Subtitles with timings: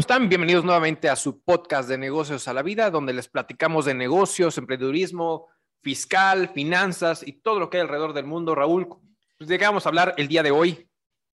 [0.00, 0.30] ¿Cómo están?
[0.30, 4.56] Bienvenidos nuevamente a su podcast de negocios a la vida, donde les platicamos de negocios,
[4.56, 5.48] emprendedurismo,
[5.82, 8.54] fiscal, finanzas y todo lo que hay alrededor del mundo.
[8.54, 8.88] Raúl,
[9.36, 10.88] pues, ¿de qué vamos a hablar el día de hoy?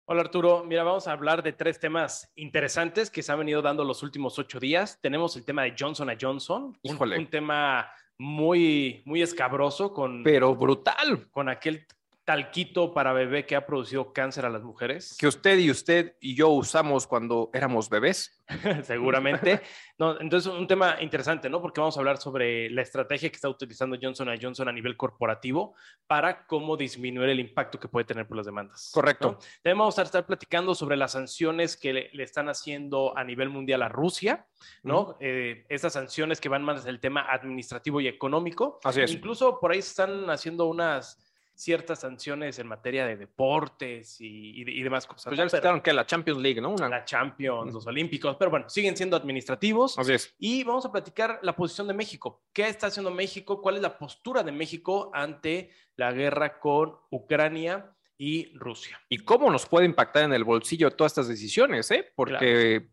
[0.06, 3.84] Hola Arturo, mira, vamos a hablar de tres temas interesantes que se han venido dando
[3.84, 4.98] los últimos ocho días.
[5.00, 7.88] Tenemos el tema de Johnson Johnson, un, un tema
[8.18, 11.28] muy, muy escabroso con, Pero brutal.
[11.30, 11.86] con aquel
[12.26, 15.16] talquito para bebé que ha producido cáncer a las mujeres.
[15.20, 18.44] Que usted y usted y yo usamos cuando éramos bebés.
[18.84, 19.62] seguramente.
[19.98, 21.62] No, entonces, un tema interesante, ¿no?
[21.62, 25.76] Porque vamos a hablar sobre la estrategia que está utilizando Johnson Johnson a nivel corporativo
[26.08, 28.92] para cómo disminuir el impacto que puede tener por las demandas.
[28.94, 29.32] Correcto.
[29.32, 29.38] ¿no?
[29.64, 33.50] También vamos a estar platicando sobre las sanciones que le, le están haciendo a nivel
[33.50, 34.48] mundial a Rusia,
[34.84, 35.02] ¿no?
[35.02, 35.18] Ujú.
[35.20, 38.80] Eh, estas sanciones que van más del tema administrativo y económico.
[38.84, 39.12] Así es.
[39.12, 41.22] Incluso por ahí se están haciendo unas
[41.56, 45.26] ciertas sanciones en materia de deportes y, y- y demás cosas.
[45.26, 46.70] Pues ya les quitaron que la Champions League, ¿no?
[46.72, 49.98] Una- la Champions, los Olímpicos, pero bueno, siguen siendo administrativos.
[49.98, 50.36] Así es.
[50.38, 52.44] Y vamos a platicar la posición de México.
[52.54, 53.62] ¿Qué está haciendo México?
[53.62, 59.00] ¿Cuál es la postura de México ante la guerra con Ucrania y Rusia?
[59.10, 62.12] ¿Y cómo nos puede impactar en el bolsillo todas estas decisiones, eh?
[62.16, 62.90] Porque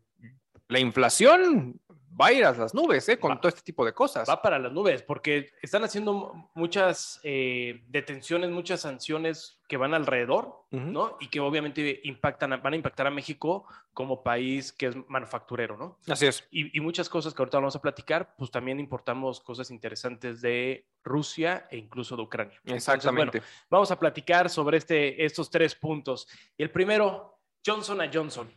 [0.69, 1.79] la inflación
[2.19, 3.17] va a ir a las nubes, ¿eh?
[3.19, 3.41] Con Va.
[3.41, 4.27] todo este tipo de cosas.
[4.29, 9.93] Va para las nubes porque están haciendo mu- muchas eh, detenciones, muchas sanciones que van
[9.93, 10.61] alrededor.
[10.73, 11.17] ¿no?
[11.19, 15.99] Y que obviamente impactan, van a impactar a México como país que es manufacturero, ¿no?
[16.11, 16.47] Así es.
[16.49, 20.87] Y, y muchas cosas que ahorita vamos a platicar, pues también importamos cosas interesantes de
[21.03, 22.55] Rusia e incluso de Ucrania.
[22.63, 23.37] Entonces, Exactamente.
[23.37, 26.27] bueno, vamos a platicar sobre este, estos tres puntos.
[26.57, 28.51] Y el primero, Johnson Johnson.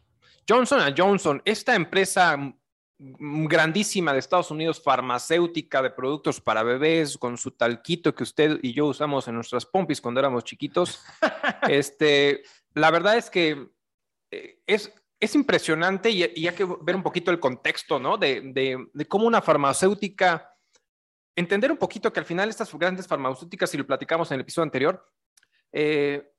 [0.48, 2.38] Johnson Johnson, esta empresa
[2.98, 8.72] grandísima de Estados Unidos, farmacéutica de productos para bebés, con su talquito que usted y
[8.72, 11.04] yo usamos en nuestras pompis cuando éramos chiquitos.
[11.68, 12.42] este,
[12.74, 13.68] la verdad es que
[14.30, 18.16] eh, es, es impresionante y, y hay que ver un poquito el contexto, ¿no?
[18.16, 20.54] De, de- de cómo una farmacéutica,
[21.36, 24.64] entender un poquito que al final estas grandes farmacéuticas, si lo platicamos en el episodio
[24.64, 25.06] anterior,
[25.72, 26.32] eh,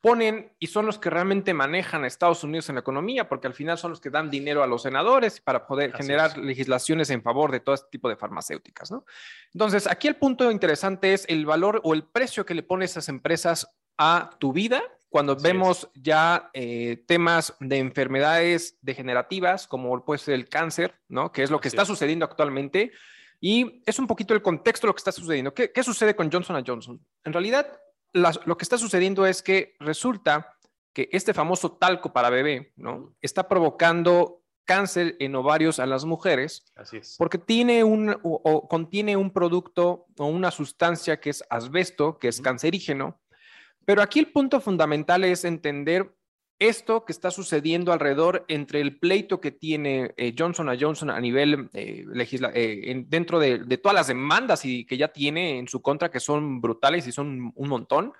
[0.00, 3.54] ponen y son los que realmente manejan a Estados Unidos en la economía, porque al
[3.54, 6.36] final son los que dan dinero a los senadores para poder Así generar es.
[6.38, 9.04] legislaciones en favor de todo este tipo de farmacéuticas, ¿no?
[9.52, 13.08] Entonces, aquí el punto interesante es el valor o el precio que le ponen esas
[13.08, 13.68] empresas
[13.98, 20.34] a tu vida cuando Así vemos ya eh, temas de enfermedades degenerativas, como puede ser
[20.34, 21.32] el cáncer, ¿no?
[21.32, 21.88] Que es lo que está es.
[21.88, 22.92] sucediendo actualmente.
[23.40, 25.52] Y es un poquito el contexto de lo que está sucediendo.
[25.52, 27.04] ¿Qué, qué sucede con Johnson Johnson?
[27.24, 27.66] En realidad,
[28.12, 30.56] las- lo que está sucediendo es que resulta
[30.92, 33.14] que este famoso talco para bebé, ¿no?
[33.20, 37.16] Está provocando cáncer en ovarios a las mujeres Así es.
[37.18, 42.28] porque tiene un, o, o contiene un producto o una sustancia que es asbesto, que
[42.28, 43.20] es cancerígeno.
[43.84, 46.14] Pero aquí el punto fundamental es entender
[46.60, 51.68] esto que está sucediendo alrededor entre el pleito que tiene eh, Johnson Johnson a nivel
[51.72, 55.66] eh, legisla- eh, en- dentro de, de todas las demandas y que ya tiene en
[55.66, 58.12] su contra, que son brutales y son un montón.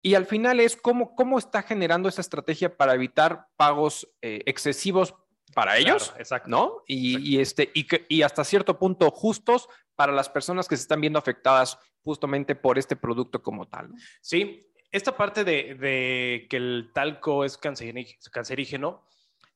[0.00, 5.14] Y al final es cómo, cómo está generando esa estrategia para evitar pagos excesivos
[5.52, 6.04] para ellos.
[6.04, 6.48] Claro, exacto.
[6.50, 6.82] ¿no?
[6.86, 10.82] Y, y este, y, que- y hasta cierto punto justos para las personas que se
[10.82, 13.90] están viendo afectadas justamente por este producto como tal.
[14.20, 19.04] Sí, esta parte de, de que el talco es cancerí- cancerígeno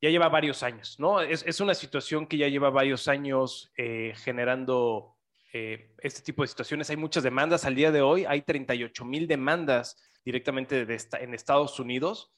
[0.03, 1.21] ya lleva varios años, ¿no?
[1.21, 5.17] Es, es una situación que ya lleva varios años eh, generando
[5.53, 6.89] eh, este tipo de situaciones.
[6.91, 11.35] Hay muchas demandas al día de hoy, hay 38 mil demandas directamente de esta- en
[11.35, 12.33] Estados Unidos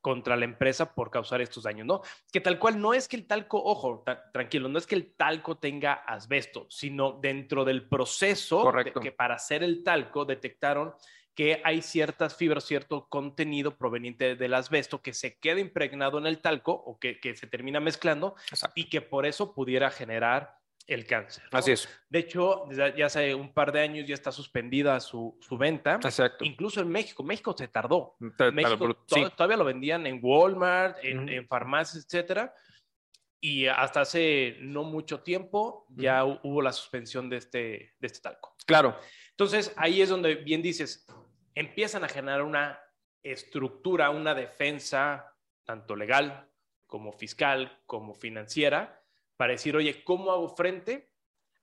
[0.00, 2.02] contra la empresa por causar estos daños, ¿no?
[2.32, 5.16] Que tal cual no es que el talco, ojo, ta- tranquilo, no es que el
[5.16, 10.94] talco tenga asbesto, sino dentro del proceso de- que para hacer el talco detectaron
[11.38, 16.40] que hay ciertas fibras, cierto contenido proveniente del asbesto que se queda impregnado en el
[16.40, 18.72] talco o que, que se termina mezclando Exacto.
[18.74, 21.44] y que por eso pudiera generar el cáncer.
[21.52, 21.58] ¿no?
[21.60, 21.88] Así es.
[22.08, 26.00] De hecho, desde ya hace un par de años ya está suspendida su, su venta.
[26.02, 26.44] Exacto.
[26.44, 28.16] Incluso en México, México se tardó.
[28.36, 31.28] Pero- México pero- to- sí, todavía lo vendían en Walmart, en, Ujú.
[31.28, 32.52] en farmacias, etcétera.
[33.40, 37.58] Y hasta hace no mucho tiempo ya hu- hubo la suspensión de este,
[38.00, 38.56] de este talco.
[38.66, 38.98] claro.
[39.30, 41.06] Entonces, ahí es donde bien dices,
[41.58, 42.80] empiezan a generar una
[43.22, 45.34] estructura, una defensa,
[45.64, 46.48] tanto legal
[46.86, 49.02] como fiscal, como financiera,
[49.36, 51.10] para decir, oye, ¿cómo hago frente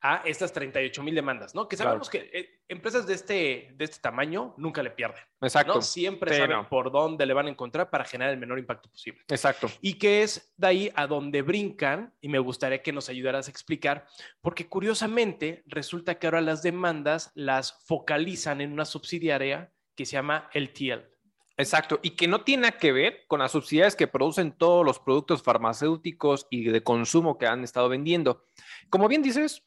[0.01, 1.55] a estas 38 mil demandas?
[1.55, 1.67] ¿no?
[1.67, 1.91] Que Claro.
[1.91, 5.23] sabemos que eh, empresas de este, de este tamaño nunca le pierden.
[5.41, 5.75] Exacto.
[5.75, 5.81] ¿no?
[5.81, 6.69] Siempre Sí, saben no.
[6.69, 9.21] por dónde le van a encontrar para generar el menor impacto posible.
[9.29, 9.67] Exacto.
[9.81, 13.51] Y que es de ahí a donde brincan, y me gustaría que nos ayudaras a
[13.51, 14.05] explicar,
[14.41, 20.49] porque curiosamente resulta que ahora las demandas las focalizan en una subsidiaria que se llama
[20.53, 21.15] LTL.
[21.57, 25.41] Exacto, y que no tiene que ver con las subsidiarias que producen todos los productos
[25.41, 28.45] farmacéuticos y de consumo que han estado vendiendo.
[28.89, 29.63] Como bien dices,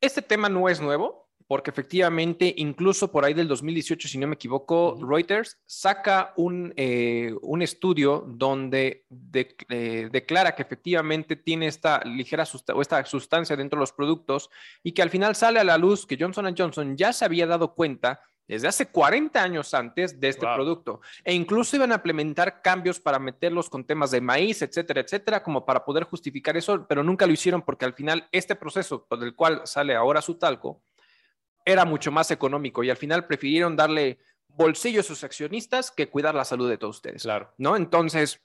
[0.00, 4.36] este tema no es nuevo, porque efectivamente, incluso por ahí del 2018, si no me
[4.36, 12.44] equivoco, Reuters saca un, eh, un estudio donde eh, declara que efectivamente tiene esta ligera
[12.72, 14.48] o esta sustancia dentro de los productos
[14.84, 17.74] y que al final sale a la luz que Johnson Johnson ya se había dado
[17.74, 18.20] cuenta
[18.50, 21.00] desde hace 40 años antes de este producto.
[21.24, 25.64] E incluso iban a implementar cambios para meterlos con temas de maíz, etcétera, etcétera, como
[25.64, 29.34] para poder justificar eso, pero nunca lo hicieron porque al final este proceso por el
[29.34, 30.82] cual sale ahora su talco
[31.64, 34.18] era mucho más económico y al final prefirieron darle
[34.48, 37.22] bolsillo a sus accionistas que cuidar la salud de todos ustedes.
[37.22, 37.54] Claro.
[37.58, 37.76] ¿No?
[37.76, 38.40] Entonces,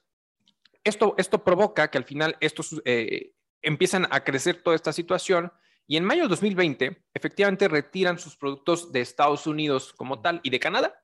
[0.83, 3.31] esto, esto provoca que al final estos eh,
[3.63, 5.51] empiezan a crecer toda esta situación
[5.87, 10.49] y en mayo de 2020, efectivamente retiran sus productos de Estados Unidos como tal y
[10.49, 11.01] de Canadá.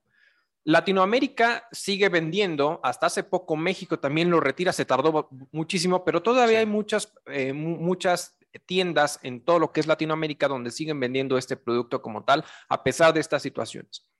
[0.63, 6.59] Latinoamérica sigue vendiendo, hasta hace poco México también lo retira, se tardó muchísimo, pero todavía
[6.59, 11.57] hay muchas, eh, muchas tiendas en todo lo que es Latinoamérica donde siguen vendiendo este
[11.57, 14.10] producto como tal, a pesar de estas situaciones.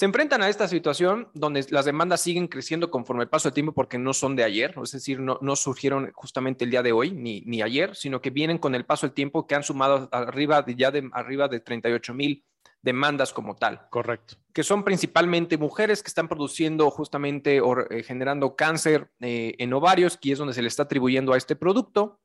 [0.00, 3.72] Se enfrentan a esta situación donde las demandas siguen creciendo conforme el paso del tiempo
[3.74, 7.10] porque no son de ayer, es decir, no, no surgieron justamente el día de hoy
[7.10, 10.62] ni, ni, ayer, sino que vienen con el paso del tiempo que han sumado arriba
[10.62, 12.42] de, ya de arriba de 38 mil
[12.80, 13.90] demandas como tal.
[13.90, 14.36] Correcto.
[14.54, 20.16] Que son principalmente mujeres que están produciendo justamente o eh, generando cáncer eh, en ovarios,
[20.16, 22.22] que es donde se le está atribuyendo a este producto.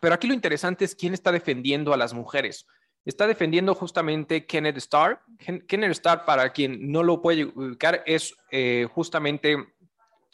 [0.00, 2.66] Pero aquí lo interesante es quién está defendiendo a las mujeres
[3.06, 5.22] está defendiendo justamente Kenneth Starr.
[5.66, 9.56] Kenneth Starr, para quien no lo puede ubicar, es eh, justamente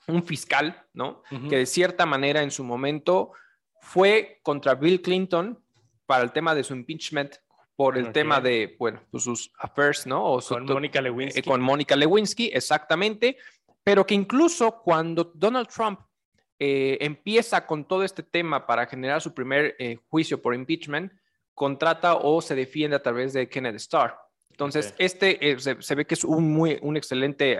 [0.08, 1.22] un fiscal, ¿no?
[1.48, 3.32] Que de cierta manera en su momento
[3.80, 5.62] fue contra Bill Clinton
[6.06, 7.36] para el tema de su impeachment
[7.76, 10.24] por el tema de, bueno, pues sus affairs, ¿no?
[10.24, 11.40] O con Mónica Lewinsky.
[11.40, 13.36] Eh, con Mónica Lewinsky, exactamente.
[13.84, 16.00] Pero que incluso cuando Donald Trump
[16.58, 19.76] eh, empieza con todo este tema para generar su primer
[20.08, 21.12] juicio por impeachment,
[21.62, 24.18] contrata o se defiende a través de Kenneth Starr.
[24.50, 27.56] Entonces, este eh, se, ve que es un, muy, un excelente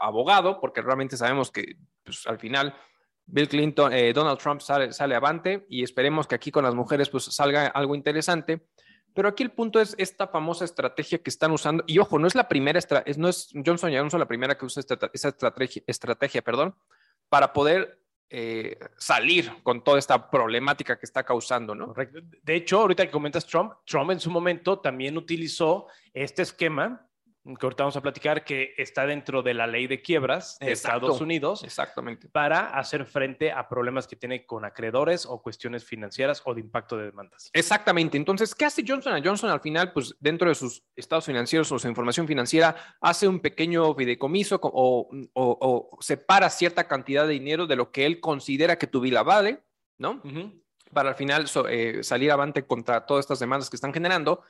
[0.00, 2.76] abogado, porque realmente sabemos que pues, al final
[3.24, 7.08] Bill Clinton, eh, Donald Trump sale, sale avante y esperemos que aquí con las mujeres
[7.08, 8.68] pues salga algo interesante.
[9.14, 11.84] Pero aquí el punto es esta famosa estrategia que están usando.
[11.86, 12.78] Y ojo, no es la primera,
[13.16, 16.76] no es Johnson Johnson la primera que usa esta, esa estrategia, estrategia, perdón,
[17.30, 17.98] para poder
[18.30, 21.94] eh, salir con toda esta problemática que está causando, ¿no?
[22.42, 27.07] De hecho, ahorita que comentas Trump, Trump en su momento también utilizó este esquema
[27.56, 31.20] que ahorita vamos a platicar, que está dentro de la ley de quiebras de Estados
[31.20, 31.64] Unidos.
[31.64, 32.28] Exactamente.
[32.28, 36.96] Para hacer frente a problemas que tiene con acreedores o cuestiones financieras o de impacto
[36.96, 37.50] de demandas.
[37.52, 38.16] Exactamente.
[38.16, 39.92] Entonces, ¿qué hace Johnson Johnson al final?
[39.92, 45.98] Pues dentro de sus estados financieros o su información financiera, hace un pequeño fideicomiso o,
[46.00, 49.62] separa cierta cantidad de dinero de lo que él considera que tu vida vale,
[49.96, 50.22] ¿no?
[50.92, 54.42] Para al final eh, salir avante contra todas estas demandas que están generando.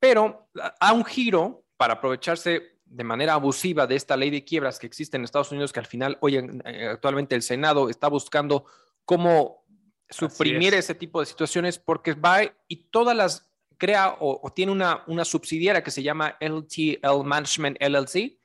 [0.00, 0.48] Pero
[0.80, 5.16] a un giro para aprovecharse de manera abusiva de esta ley de quiebras que existe
[5.16, 8.66] en Estados Unidos, que al final hoy eh, actualmente el Senado está buscando
[9.04, 9.64] cómo
[10.08, 15.24] suprimir ese tipo de situaciones porque va y todas las crea o, tiene una, una
[15.24, 18.38] subsidiaria que se llama LTL Management LLC,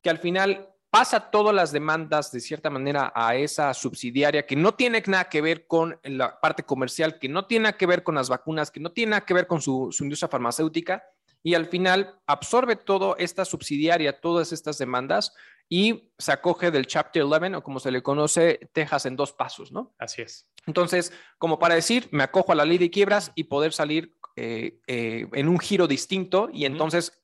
[0.00, 4.74] que al final pasa todas las demandas de cierta manera a esa subsidiaria que no
[4.74, 8.14] tiene nada que ver con la parte comercial, que no tiene nada que ver con
[8.14, 11.04] las vacunas, que no tiene nada que ver con su, su industria farmacéutica
[11.44, 15.34] y al final absorbe toda esta subsidiaria, todas estas demandas
[15.68, 19.70] y se acoge del Chapter 11 o como se le conoce, Texas en dos pasos,
[19.70, 19.94] ¿no?
[19.98, 20.48] Así es.
[20.66, 24.80] Entonces, como para decir, me acojo a la ley de quiebras y poder salir eh,
[24.86, 27.22] eh, en un giro distinto y entonces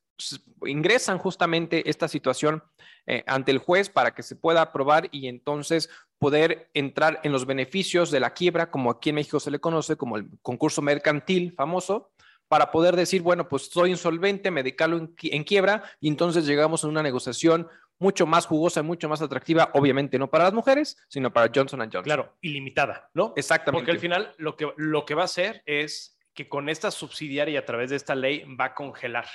[0.67, 2.63] ingresan justamente esta situación
[3.07, 7.47] eh, ante el juez para que se pueda aprobar y entonces poder entrar en los
[7.47, 11.55] beneficios de la quiebra, como aquí en México se le conoce como el concurso mercantil
[11.55, 12.13] famoso,
[12.51, 16.89] para poder decir, bueno, pues soy insolvente, me decalo en, quiebra y entonces llegamos a
[16.89, 17.69] una negociación
[18.01, 22.03] mucho más jugosa, mucho más atractiva, obviamente no para las mujeres, sino para Johnson Johnson.
[22.03, 23.35] Claro, ilimitada, ¿no?
[23.37, 23.79] Exactamente.
[23.79, 27.55] Porque al final lo que, lo que va a hacer es que con esta subsidiaria
[27.55, 29.27] y a través de esta ley va a congelar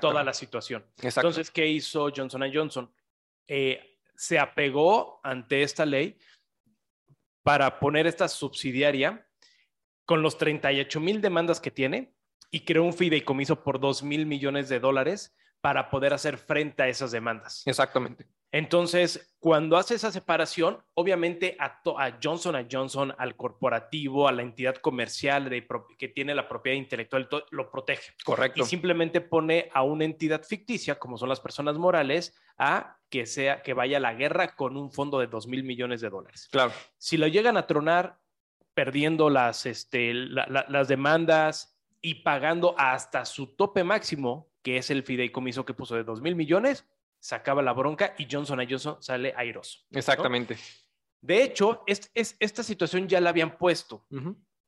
[0.00, 0.86] toda la situación.
[1.02, 2.90] Entonces, ¿qué hizo Johnson Johnson?
[3.46, 6.16] Eh, se apegó ante esta ley
[7.42, 9.28] para poner esta subsidiaria
[10.06, 12.13] con los 38 mil demandas que tiene,
[12.54, 16.88] y creó un fideicomiso por 2 mil millones de dólares para poder hacer frente a
[16.88, 17.66] esas demandas.
[17.66, 18.28] Exactamente.
[18.52, 21.80] Entonces, cuando hace esa separación, obviamente a,
[22.22, 25.50] Johnson a Johnson, al corporativo, a la entidad comercial
[25.98, 28.12] que tiene la propiedad intelectual, lo protege.
[28.24, 28.62] Correcto.
[28.62, 33.62] Y simplemente pone a una entidad ficticia, como son las personas morales, a que sea
[33.62, 36.48] que vaya a la guerra con un fondo de 2 mil millones de dólares.
[36.52, 36.72] Claro.
[36.98, 38.20] Si lo llegan a tronar
[38.74, 41.73] perdiendo las, este, las demandas
[42.04, 46.36] y pagando hasta su tope máximo, que es el fideicomiso que puso de 2 mil
[46.36, 46.86] millones,
[47.18, 49.78] sacaba la bronca y Johnson Johnson sale airoso.
[49.90, 50.58] Exactamente.
[51.22, 54.06] De hecho, es, esta situación ya la habían puesto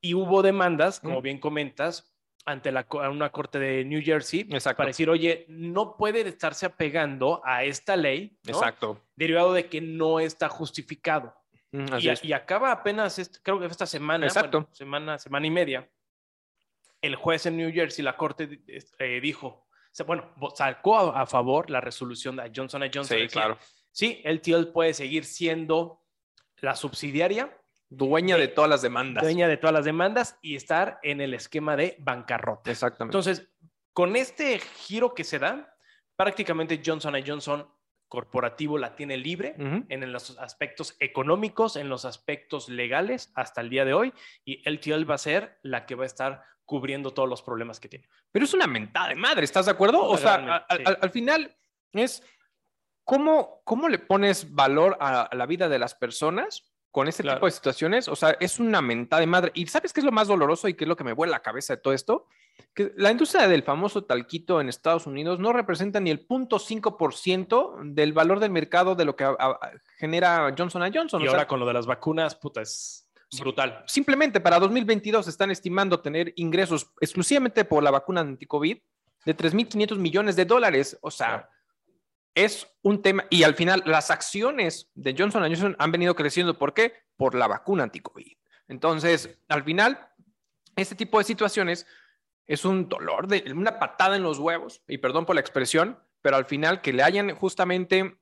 [0.01, 2.11] y hubo demandas, como bien comentas,
[2.43, 7.63] ante la, una corte de New Jersey para decir, oye, no puede estarse apegando a
[7.63, 9.05] esta ley, Exacto.
[9.15, 11.35] derivado de que no está justificado.
[11.71, 14.67] y, acaba apenas, creo que esta semana, Exacto.
[14.71, 15.87] semana, semana y media,
[17.07, 19.67] el juez en New Jersey, la corte eh, dijo,
[20.05, 23.17] bueno, sacó a, favor la resolución de Johnson Johnson.
[23.17, 23.57] Sí, claro.
[23.91, 26.03] Sí, LTL puede seguir siendo
[26.57, 27.57] la subsidiaria.
[27.89, 29.23] Dueña de todas las demandas.
[29.23, 32.69] Dueña de todas las demandas y estar en el esquema de bancarrota.
[32.69, 33.17] Exactamente.
[33.17, 33.49] Entonces,
[33.93, 35.73] con este giro que se da,
[36.15, 37.67] prácticamente Johnson Johnson
[38.07, 43.85] corporativo la tiene libre en los aspectos económicos, en los aspectos legales hasta el día
[43.85, 44.13] de hoy
[44.45, 47.89] y LTL va a ser la que va a estar cubriendo todos los problemas que
[47.89, 48.07] tiene.
[48.31, 50.03] Pero es una mentada de madre, ¿estás de acuerdo?
[50.03, 51.55] O sea, al, final
[51.93, 52.23] es
[53.03, 57.51] cómo, cómo le pones valor a, la vida de las personas con este tipo de
[57.51, 58.07] situaciones.
[58.07, 59.51] O sea, es una mentada de madre.
[59.53, 61.43] ¿Y sabes qué es lo más doloroso y qué es lo que me vuela la
[61.43, 62.25] cabeza de todo esto?
[62.73, 68.13] Que la industria del famoso talquito en Estados Unidos no representa ni el 0.5% del
[68.13, 69.31] valor del mercado de lo que
[69.99, 71.21] genera Johnson Johnson.
[71.21, 73.07] Y ahora con lo de las vacunas, puta, es
[73.39, 73.83] Brutal.
[73.85, 78.75] Simplemente para 2022 están estimando tener ingresos exclusivamente por la vacuna anti-COVID
[79.23, 80.97] de 3.500 millones de dólares.
[81.01, 81.47] O sea,
[82.37, 83.25] es un tema.
[83.31, 86.57] Y al final, las acciones de Johnson Johnson han venido creciendo.
[86.57, 86.93] ¿Por qué?
[87.15, 88.37] Por la vacuna anti-COVID.
[88.67, 90.09] Entonces, al final,
[90.75, 91.87] este tipo de situaciones
[92.45, 96.37] es un dolor, de una patada en los huevos, y perdón por la expresión, pero
[96.37, 98.19] al final que le hayan justamente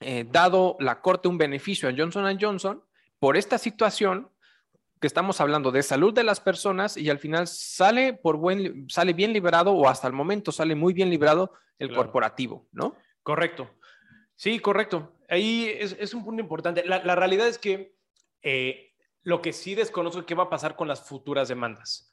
[0.00, 2.82] eh, dado la corte un beneficio a Johnson Johnson
[3.18, 4.30] por esta situación
[5.00, 9.12] que estamos hablando de salud de las personas y al final sale por buen sale
[9.12, 12.96] bien liberado o hasta el momento sale muy bien librado el corporativo, ¿no?
[13.24, 13.70] Correcto.
[14.36, 15.16] Sí, correcto.
[15.28, 16.84] Ahí es, un punto importante.
[16.84, 17.96] La, realidad es que
[18.42, 22.12] eh, lo que sí desconozco es qué va a pasar con las futuras demandas.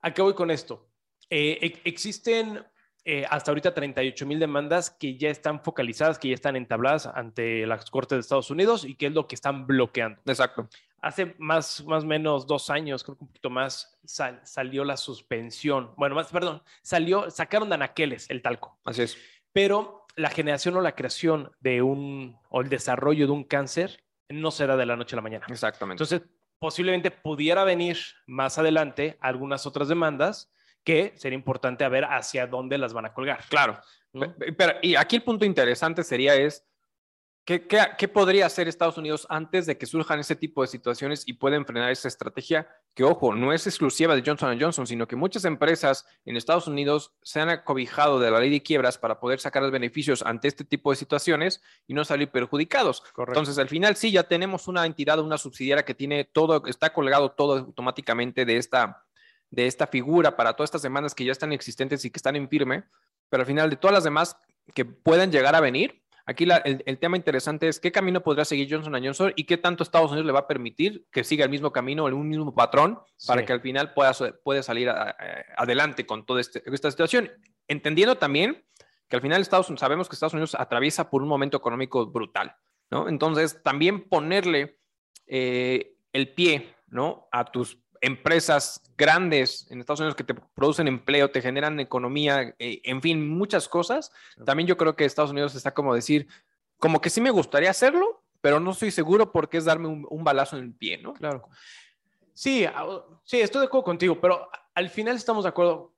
[0.00, 0.88] ¿A qué voy con esto?
[1.28, 2.64] Eh, existen
[3.04, 7.66] eh, hasta ahorita 38 mil demandas que ya están focalizadas, que ya están entabladas ante
[7.66, 10.20] las Cortes de Estados Unidos y que es lo que están bloqueando.
[10.26, 10.68] Exacto.
[11.02, 15.92] Hace más más o menos dos años, creo que un poquito más, salió la suspensión.
[15.96, 18.78] Bueno, más, perdón, salió, sacaron de anaqueles el talco.
[18.84, 19.18] Así es.
[19.52, 24.50] Pero la generación o la creación de un, o el desarrollo de un cáncer no
[24.50, 25.46] será de la noche a la mañana.
[25.48, 26.02] Exactamente.
[26.02, 26.28] Entonces,
[26.58, 30.50] posiblemente pudiera venir más adelante algunas otras demandas
[30.82, 33.40] que sería importante a ver hacia dónde las van a colgar.
[33.48, 33.80] Claro.
[34.56, 36.64] Pero, y aquí el punto interesante sería es,
[37.44, 41.32] ¿qué, ¿qué, podría hacer Estados Unidos antes de que surjan ese tipo de situaciones y
[41.32, 42.68] pueden frenar esa estrategia?
[42.94, 47.12] Que, ojo, no es exclusiva de Johnson Johnson, sino que muchas empresas en Estados Unidos
[47.22, 50.64] se han acobijado de la ley de quiebras para poder sacar los beneficios ante este
[50.64, 53.02] tipo de situaciones y no salir perjudicados.
[53.16, 57.32] Entonces, al final sí, ya tenemos una entidad, una subsidiaria que tiene todo, está colgado
[57.32, 59.04] todo automáticamente de esta
[59.54, 62.48] de esta figura para todas estas demandas que ya están existentes y que están en
[62.48, 62.84] firme,
[63.28, 64.36] pero al final de todas las demás
[64.74, 68.94] que puedan llegar a venir, aquí el, tema interesante es qué camino podrá seguir Johnson
[68.94, 72.06] Johnson y qué tanto Estados Unidos le va a permitir que siga el mismo camino,
[72.08, 74.12] el mismo patrón, para que al final pueda,
[74.42, 77.30] pueda salir adelante con toda este, esta situación.
[77.68, 78.64] Entendiendo también
[79.08, 82.56] que al final Estados Unidos, sabemos que Estados Unidos atraviesa por un momento económico brutal,
[82.90, 83.08] ¿no?
[83.08, 84.78] Entonces, también ponerle
[85.26, 87.28] eh, el pie, ¿no?
[87.30, 92.80] A tus empresas grandes en Estados Unidos que te producen empleo, te generan economía, eh,
[92.84, 94.12] en fin, muchas cosas.
[94.44, 96.28] También yo creo que Estados Unidos está como decir,
[96.78, 100.58] como que sí me gustaría hacerlo, pero no estoy seguro porque es darme un, balazo
[100.58, 101.14] en el pie, ¿no?
[101.14, 101.48] Claro.
[102.34, 102.66] Sí,
[103.24, 105.94] sí, estoy de acuerdo contigo, pero al final estamos de acuerdo.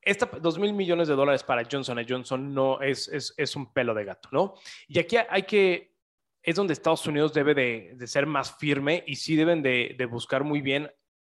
[0.00, 3.94] Esta dos mil millones de dólares para Johnson Johnson no es, es, es un pelo
[3.94, 4.54] de gato, ¿no?
[4.86, 5.96] Y aquí hay que,
[6.42, 10.06] es donde Estados Unidos debe de, de ser más firme y sí deben de, de
[10.06, 10.90] buscar muy bien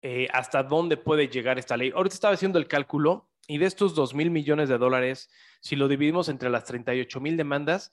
[0.03, 1.93] eh, hasta dónde puede llegar esta ley.
[1.95, 5.31] Ahorita estaba haciendo el cálculo y de estos 2 mil millones de dólares,
[5.61, 7.93] si lo dividimos entre las 38 mil demandas,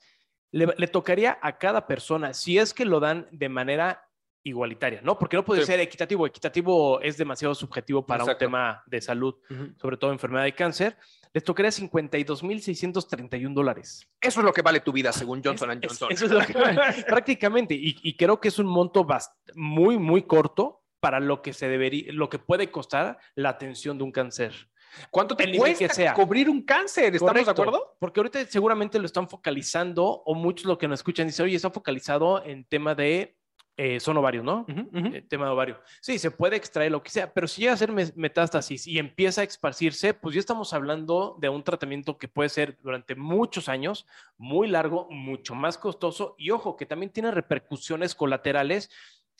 [0.52, 4.08] le, tocaría a cada persona, si es que lo dan de manera
[4.42, 5.18] igualitaria, ¿no?
[5.18, 6.26] Porque no puede ser equitativo.
[6.26, 9.36] Equitativo es demasiado subjetivo para un tema de salud,
[9.80, 10.96] sobre todo enfermedad y cáncer.
[11.32, 14.08] Les tocaría 52.631 dólares.
[14.20, 16.10] Eso es lo que vale tu vida, según Johnson Johnson.
[16.10, 16.54] eso es lo que
[17.06, 17.74] prácticamente.
[17.78, 19.06] Y, creo que es un monto
[19.54, 24.04] muy, muy corto para lo que se debería, lo que puede costar la atención de
[24.04, 24.70] un cáncer.
[25.10, 26.14] ¿Cuánto te cuesta que sea.
[26.14, 27.14] cubrir un cáncer?
[27.14, 27.96] ¿Estamos de acuerdo?
[27.98, 31.70] Porque ahorita seguramente lo están focalizando, o muchos lo que nos escuchan dicen, oye, está
[31.70, 33.36] focalizado en tema de
[33.82, 34.66] eh, son ovarios, ¿no?
[34.68, 35.80] Eh, tema de ovario.
[36.02, 39.40] Sí, se puede extraer lo que sea, pero si llega a ser metástasis y empieza
[39.40, 44.06] a esparcirse, pues ya estamos hablando de un tratamiento que puede ser durante muchos años,
[44.36, 48.90] muy largo, mucho más costoso y ojo, que también tiene repercusiones colaterales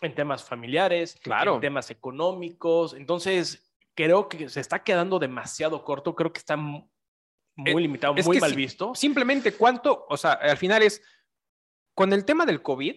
[0.01, 1.57] en temas familiares, claro.
[1.57, 2.95] en temas económicos.
[2.95, 6.85] Entonces, creo que se está quedando demasiado corto, creo que está muy
[7.65, 8.95] eh, limitado, muy mal visto.
[8.95, 11.03] Simplemente cuánto, o sea, al final es,
[11.95, 12.97] con el tema del COVID,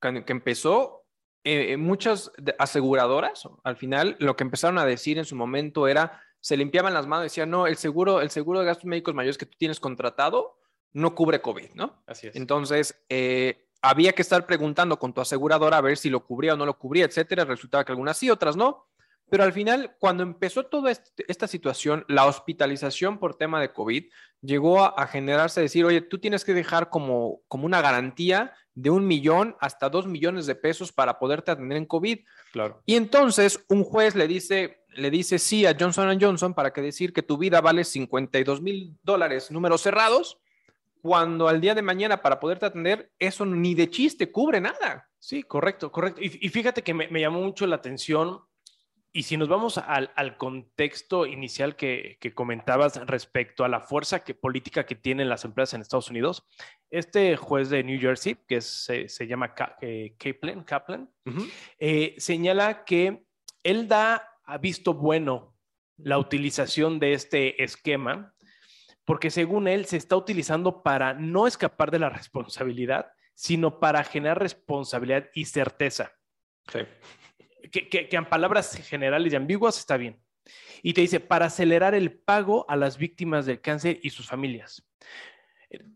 [0.00, 1.04] que empezó,
[1.42, 6.56] eh, muchas aseguradoras, al final, lo que empezaron a decir en su momento era, se
[6.56, 9.56] limpiaban las manos, decían, no, el seguro, el seguro de gastos médicos mayores que tú
[9.58, 10.58] tienes contratado
[10.92, 12.02] no cubre COVID, ¿no?
[12.06, 12.36] Así es.
[12.36, 16.56] Entonces, eh, había que estar preguntando con tu aseguradora a ver si lo cubría o
[16.56, 17.44] no lo cubría, etcétera.
[17.44, 18.86] Resultaba que algunas sí, otras no.
[19.30, 24.04] Pero al final, cuando empezó toda esta situación, la hospitalización por tema de COVID
[24.42, 29.06] llegó a, generarse, decir, oye, tú tienes que dejar como, como una garantía de un
[29.06, 32.18] millón hasta dos millones de pesos para poderte atender en COVID.
[32.52, 32.82] Claro.
[32.86, 37.12] Y entonces un juez le dice, le dice sí a Johnson Johnson para que decir
[37.12, 40.38] que tu vida vale 52 mil dólares, números cerrados,
[41.00, 45.08] cuando al día de mañana para poderte atender, eso ni de chiste cubre nada.
[45.18, 46.20] Sí, correcto, correcto.
[46.22, 48.40] Y, fíjate que me, me, llamó mucho la atención
[49.12, 54.86] y si nos vamos al, contexto inicial que, comentabas respecto a la fuerza que, política
[54.86, 56.46] que tienen las empresas en Estados Unidos,
[56.90, 61.10] este juez de New Jersey, que se, llama eh, Kaplan, Kaplan
[61.78, 63.24] eh, señala que
[63.64, 65.56] él da ha visto bueno
[65.96, 68.34] la utilización de este esquema,
[69.10, 74.38] porque según él se está utilizando para no escapar de la responsabilidad, sino para generar
[74.38, 76.12] responsabilidad y certeza.
[76.72, 76.80] Sí
[77.70, 80.22] que, en palabras generales y ambiguas está bien.
[80.82, 84.86] Y te dice, para acelerar el pago a las víctimas del cáncer y sus familias.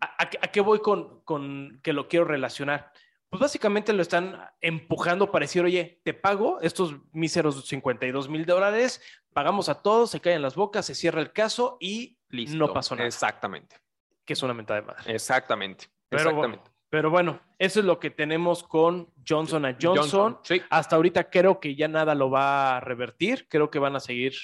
[0.00, 2.92] ¿A, qué voy con, con, que lo quiero relacionar?
[3.28, 9.02] Pues básicamente lo están empujando para decir, oye, te pago estos míseros 52 mil dólares,
[9.32, 12.56] pagamos a todos, se caen las bocas, se cierra el caso y Listo.
[12.56, 13.06] no pasó nada.
[13.06, 13.76] Exactamente.
[14.24, 15.14] Que es una mentada de madre.
[15.14, 15.86] Exactamente.
[16.10, 16.70] Exactamente.
[16.90, 20.38] Pero bueno, eso es lo que tenemos con Johnson Johnson.
[20.70, 23.48] Hasta ahorita creo que ya nada lo va a revertir.
[23.48, 24.34] Creo que van a seguir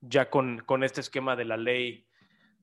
[0.00, 2.06] ya con, con este esquema de la ley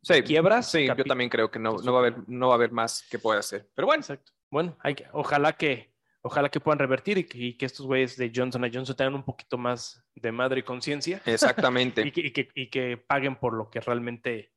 [0.02, 0.72] sí, quiebras.
[0.72, 3.08] Sí, yo también creo que no, no, va a haber, no va a haber más
[3.10, 3.70] que pueda hacer.
[3.76, 4.02] Pero bueno.
[4.02, 4.32] Exacto.
[4.50, 5.94] Bueno, hay que, ojalá que
[6.26, 10.04] ojalá que puedan revertir y que, estos güeyes de Johnson Johnson tengan un poquito más
[10.16, 11.22] de madre y conciencia.
[11.24, 12.02] Exactamente.
[12.06, 14.52] y, que, y, que, paguen por lo que realmente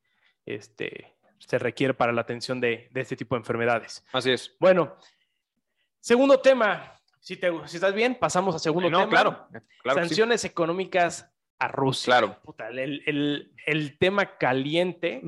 [0.55, 4.05] este, se requiere para la atención de, este tipo de enfermedades.
[4.13, 4.57] Así es.
[4.59, 4.97] Bueno,
[6.01, 6.95] segundo tema.
[7.21, 9.09] Si, te, si estás bien, pasamos a segundo tema.
[9.09, 9.49] Claro,
[9.83, 10.01] claro.
[10.01, 12.19] Sanciones económicas a Rusia.
[12.19, 12.41] Claro.
[12.71, 15.23] el, tema caliente,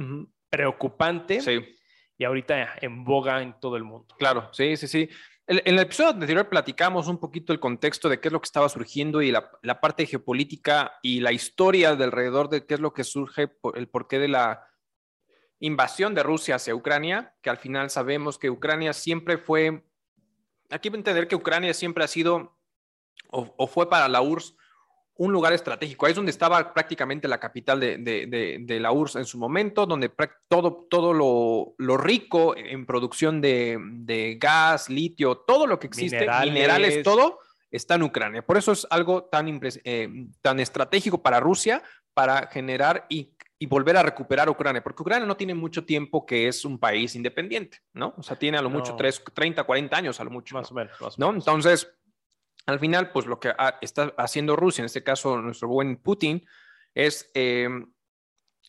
[0.48, 1.40] preocupante.
[1.40, 1.76] Sí.
[2.16, 4.14] Y ahorita en boga en todo el mundo.
[4.18, 5.08] Claro, sí, sí, sí.
[5.46, 8.68] En el episodio anterior platicamos un poquito el contexto de qué es lo que estaba
[8.68, 12.92] surgiendo y la, la parte geopolítica y la historia de alrededor de qué es lo
[12.92, 14.69] que surge, el porqué de la
[15.60, 19.84] invasión de Rusia hacia Ucrania, que al final sabemos que Ucrania siempre fue,
[20.70, 22.56] aquí hay que entender que Ucrania siempre ha sido
[23.30, 24.56] o, fue para la URSS
[25.16, 26.06] un lugar estratégico.
[26.06, 30.10] Ahí es donde estaba prácticamente la capital de, la URSS en su momento, donde
[30.48, 37.38] todo, todo lo, rico en producción de, gas, litio, todo lo que existe, minerales, todo,
[37.70, 38.40] está en Ucrania.
[38.40, 40.08] Por eso es algo tan, eh,
[40.40, 41.82] tan estratégico para Rusia,
[42.14, 46.48] para generar y y volver a recuperar Ucrania, porque Ucrania no tiene mucho tiempo que
[46.48, 48.14] es un país independiente, ¿no?
[48.16, 50.54] O sea, tiene a lo mucho 30, 40 años a lo mucho.
[50.54, 51.18] Más o menos.
[51.18, 51.28] ¿no?
[51.30, 51.92] Entonces,
[52.64, 56.42] al final, pues lo que está haciendo Rusia, en este caso nuestro buen Putin,
[56.94, 57.92] es em,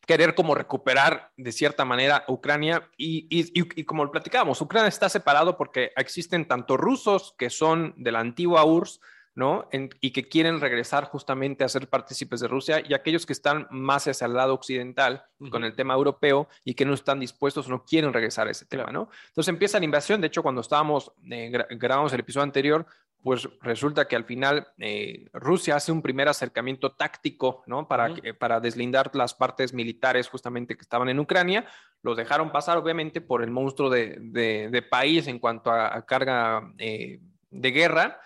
[0.06, 5.58] querer como recuperar de cierta manera Ucrania y, y, como lo platicábamos, Ucrania está separado
[5.58, 9.00] porque existen tanto rusos que son de la antigua URSS,
[9.34, 9.70] ¿no?
[10.02, 14.08] y que quieren regresar justamente a ser partícipes de Rusia y aquellos que están más
[14.08, 18.12] hacia el lado occidental con el tema europeo y que no están dispuestos no quieren
[18.12, 19.10] regresar a ese tema, ¿no?
[19.30, 22.86] Entonces empieza la invasión, de hecho cuando estábamos, eh, grabamos el episodio anterior,
[23.24, 27.88] pues resulta que al final eh, Rusia hace un primer acercamiento táctico, ¿no?
[27.88, 31.66] Para, para deslindar las partes militares justamente que estaban en Ucrania,
[32.02, 37.20] los dejaron pasar obviamente por el monstruo de, país en cuanto a, carga eh,
[37.52, 38.20] de guerra,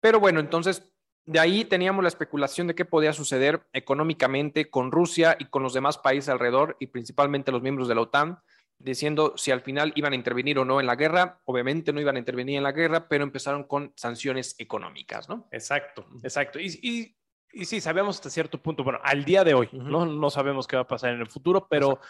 [0.00, 0.90] Pero bueno, entonces
[1.26, 5.74] de ahí teníamos la especulación de qué podía suceder económicamente con Rusia y con los
[5.74, 8.40] demás países alrededor y principalmente los miembros de la OTAN,
[8.78, 11.40] diciendo si al final iban a intervenir o no en la guerra.
[11.44, 15.46] Obviamente no iban a intervenir en la guerra, pero empezaron con sanciones económicas, ¿no?
[15.52, 16.58] Exacto, exacto.
[16.58, 17.14] Y,
[17.52, 20.06] y, sí, sabemos hasta cierto punto, bueno, al día de hoy, ¿no?
[20.06, 22.00] No sabemos qué va a pasar en el futuro, pero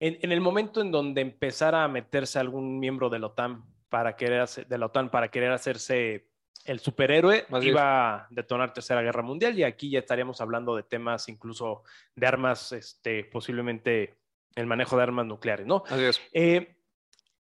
[0.00, 4.16] en, en, el momento en donde empezara a meterse algún miembro de la OTAN para
[4.16, 6.27] querer de la OTAN para querer hacerse
[6.68, 11.28] el superhéroe iba a detonar Tercera Guerra Mundial y aquí ya estaríamos hablando de temas
[11.30, 11.82] incluso
[12.14, 14.18] de armas, este, posiblemente
[14.54, 15.82] el manejo de armas nucleares, ¿no?
[15.88, 16.20] Así es.
[16.32, 16.76] Eh,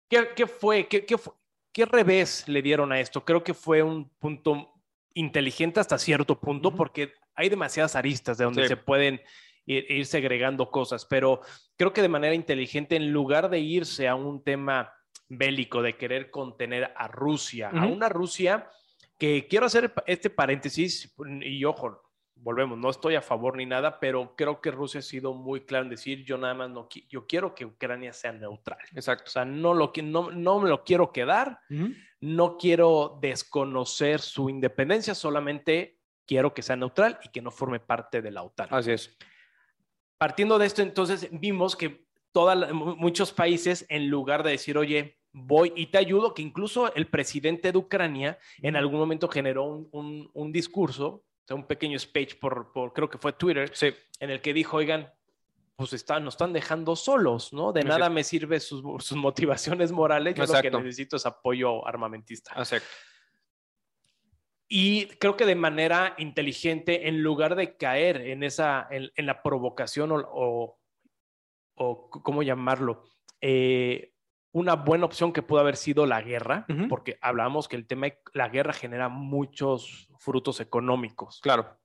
[0.09, 0.89] ¿qué, fue?
[0.89, 1.07] ¿Qué,
[1.73, 3.25] qué, revés le dieron a esto?
[3.25, 4.75] Creo que fue un punto
[5.15, 9.23] inteligente hasta cierto punto porque hay demasiadas aristas de donde se pueden
[9.65, 11.41] ir, ir segregando cosas, pero
[11.79, 14.93] creo que de manera inteligente, en lugar de irse a un tema
[15.31, 18.69] bélico, de querer contener a Rusia, a una Rusia
[19.19, 24.35] que quiero hacer este paréntesis y ojo, volvemos, no estoy a favor ni nada, pero
[24.37, 27.55] creo que Rusia ha sido muy claro en decir, yo nada más no yo quiero
[27.55, 28.79] que Ucrania sea neutral.
[28.95, 29.25] Exacto.
[29.27, 31.61] O sea, no, lo, no, no me lo quiero quedar,
[32.21, 38.23] no quiero desconocer su independencia, solamente quiero que sea neutral y que no forme parte
[38.23, 38.69] de la OTAN.
[38.71, 39.17] Así es.
[40.17, 45.73] Partiendo de esto, entonces vimos que toda, muchos países, en lugar de decir, oye, voy
[45.77, 51.25] y te ayudo, que incluso el presidente de Ucrania en algún momento generó un, discurso,
[51.51, 53.73] un pequeño speech por, creo que fue Twitter,
[54.21, 55.13] en el que dijo, oigan,
[55.77, 57.73] pues están, nos están dejando solos, ¿no?
[57.73, 62.53] De nada me sirve sus, motivaciones morales, yo lo que necesito es apoyo armamentista.
[62.57, 62.89] Exacto.
[64.71, 70.11] Y creo que de manera inteligente, en lugar de caer en esa, en, la provocación
[70.13, 70.79] o,
[71.75, 73.05] o, ¿cómo llamarlo?
[73.41, 74.13] Eh,
[74.53, 78.49] una buena opción que pudo haber sido la guerra, porque hablábamos que el tema, la
[78.49, 81.41] guerra genera muchos frutos económicos.
[81.43, 81.79] Claro.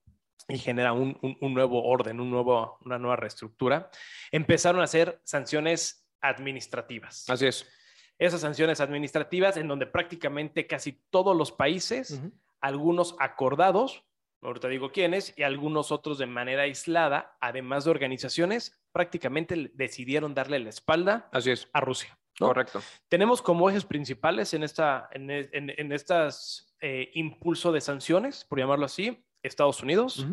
[0.48, 3.90] Y genera un, nuevo orden, un nuevo, una nueva reestructura.
[4.32, 7.30] Empezaron a hacer sanciones administrativas.
[7.30, 7.70] Así es.
[8.18, 12.22] Esas sanciones administrativas en donde prácticamente casi todos los países,
[12.62, 14.06] algunos acordados,
[14.42, 20.60] ahorita digo quiénes, y algunos otros de manera aislada, además de organizaciones, prácticamente decidieron darle
[20.60, 21.70] la espalda Así es.
[21.74, 22.18] a Rusia.
[22.38, 22.82] Correcto.
[23.08, 28.86] Tenemos como ejes principales en esta, en, en, estas eh, impulso de sanciones, por llamarlo
[28.86, 30.26] así, Estados Unidos,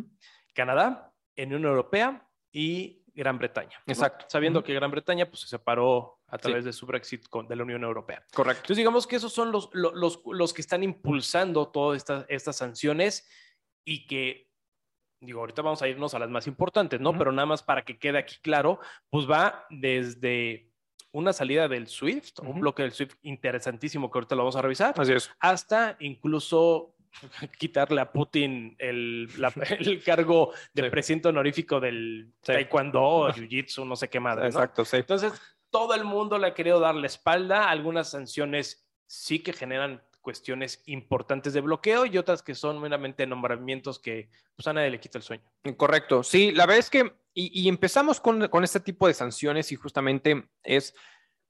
[0.55, 3.83] Canadá, Unión Europea y Gran Bretaña.
[3.87, 4.25] Exacto.
[4.29, 7.65] Sabiendo que Gran Bretaña pues, se separó a través de su Brexit con, de la
[7.65, 8.25] Unión Europea.
[8.33, 8.61] Correcto.
[8.61, 13.29] Entonces, digamos que esos son los, los, los que están impulsando todas estas, estas sanciones
[13.85, 14.49] y que
[15.21, 17.17] digo, ahorita vamos a irnos a las más importantes, ¿no?
[17.17, 20.70] Pero nada más para que quede aquí claro, pues va desde
[21.13, 24.95] una salida del Swift, un bloque del Swift interesantísimo que ahorita lo vamos a revisar.
[24.97, 25.31] Así es.
[25.41, 26.95] Hasta incluso
[27.59, 29.29] quitarle a Putin el,
[29.79, 34.39] el cargo de presidente honorífico del Taekwondo, Jiu-Jitsu, no sé qué más.
[34.39, 34.99] Exacto, sí.
[34.99, 35.33] Entonces,
[35.71, 37.69] todo el mundo le ha querido dar la espalda.
[37.69, 43.99] Algunas sanciones sí que generan cuestiones importantes de bloqueo y otras que son meramente nombramientos
[43.99, 45.45] que pues, a nadie le quita el sueño.
[45.77, 49.77] Correcto, sí, la verdad es que, y, empezamos con, con, este tipo de sanciones y
[49.77, 50.95] justamente es,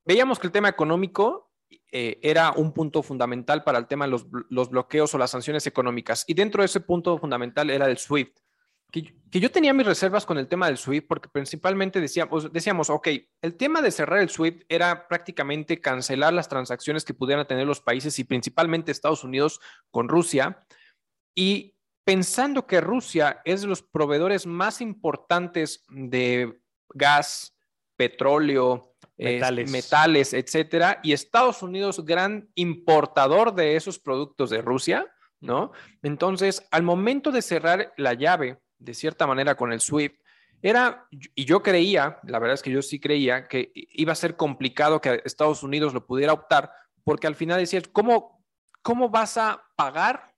[0.04, 1.50] veíamos que el tema económico
[1.90, 5.66] eh, era un punto fundamental para el tema de los, los bloqueos o las sanciones
[5.66, 8.38] económicas y dentro de ese punto fundamental era el SWIFT
[8.90, 13.08] que, yo tenía mis reservas con el tema del SWIFT porque principalmente decíamos, decíamos, ok,
[13.42, 17.80] el tema de cerrar el SWIFT era prácticamente cancelar las transacciones que pudieran tener los
[17.80, 20.64] países y principalmente Estados Unidos con Rusia.
[21.34, 26.60] Y pensando que Rusia es de los proveedores más importantes de
[26.92, 27.56] gas,
[27.96, 35.06] petróleo, metales, metales etcétera, y Estados Unidos gran importador de esos productos de Rusia,
[35.40, 35.72] ¿no?
[36.02, 40.20] Entonces, al momento de cerrar la llave de cierta manera con el SWIFT,
[40.62, 44.36] era, y yo creía, la verdad es que yo sí creía que iba a ser
[44.36, 46.72] complicado que Estados Unidos lo pudiera optar,
[47.04, 48.44] porque al final decías, ¿cómo,
[48.82, 50.30] cómo vas a pagar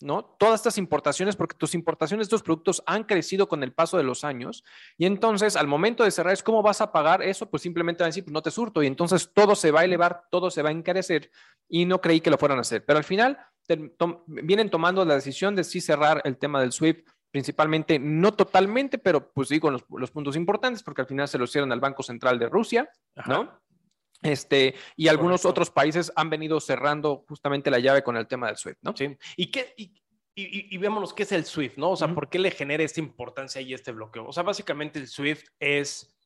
[0.00, 0.24] ¿no?
[0.38, 4.04] Todas estas importaciones, porque tus importaciones de estos productos han crecido con el paso de
[4.04, 4.64] los años,
[4.96, 8.10] y entonces al momento de cerrar cómo vas a pagar eso, pues simplemente van a
[8.10, 10.68] decir, pues no te surto, y entonces todo se va a elevar, todo se va
[10.68, 11.30] a encarecer,
[11.68, 12.84] y no creí que lo fueran a hacer.
[12.84, 13.38] Pero al final
[14.26, 19.30] vienen tomando la decisión de sí cerrar el tema del SWIFT principalmente, no totalmente, pero
[19.32, 22.38] pues digo los, los puntos importantes, porque al final se lo hicieron al Banco Central
[22.38, 22.90] de Rusia,
[23.26, 23.60] ¿no?
[24.22, 28.56] Este, y algunos otros países han venido cerrando justamente la llave con el tema del
[28.56, 28.96] SWIFT, ¿no?
[28.96, 29.16] Sí.
[29.36, 29.94] ¿Y qué, y,
[30.34, 31.90] y, y vémonos qué es el SWIFT, ¿no?
[31.90, 34.26] O sea, ¿por qué le genera esta importancia y este bloqueo?
[34.26, 36.17] O sea, básicamente el SWIFT es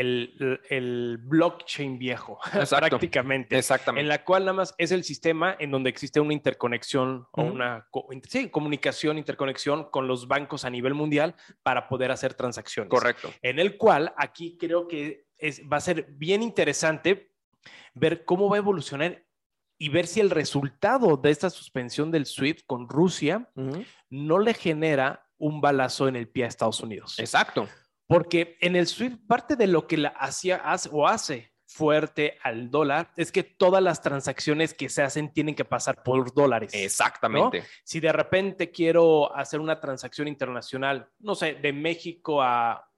[0.00, 2.88] el, el blockchain viejo, Exacto.
[2.88, 3.56] prácticamente.
[3.56, 4.02] Exactamente.
[4.02, 7.86] En la cual nada más es el sistema en donde existe una interconexión o una
[8.28, 12.90] sí, comunicación, interconexión con los bancos a nivel mundial para poder hacer transacciones.
[12.90, 13.32] Correcto.
[13.42, 17.32] En el cual aquí creo que es, va a ser bien interesante
[17.94, 19.24] ver cómo va a evolucionar
[19.78, 23.50] y ver si el resultado de esta suspensión del SWIFT con Rusia
[24.08, 27.18] no le genera un balazo en el pie a Estados Unidos.
[27.18, 27.68] Exacto.
[28.06, 32.70] Porque en el SWIFT parte de lo que la hacía hace, o hace fuerte al
[32.70, 36.72] dólar es que todas las transacciones que se hacen tienen que pasar por dólares.
[36.72, 37.64] Exactamente.
[37.84, 42.88] Si de repente quiero hacer una transacción internacional, no sé, de México a,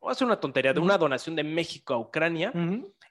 [0.00, 2.52] o hacer una tontería, de una donación de México a Ucrania,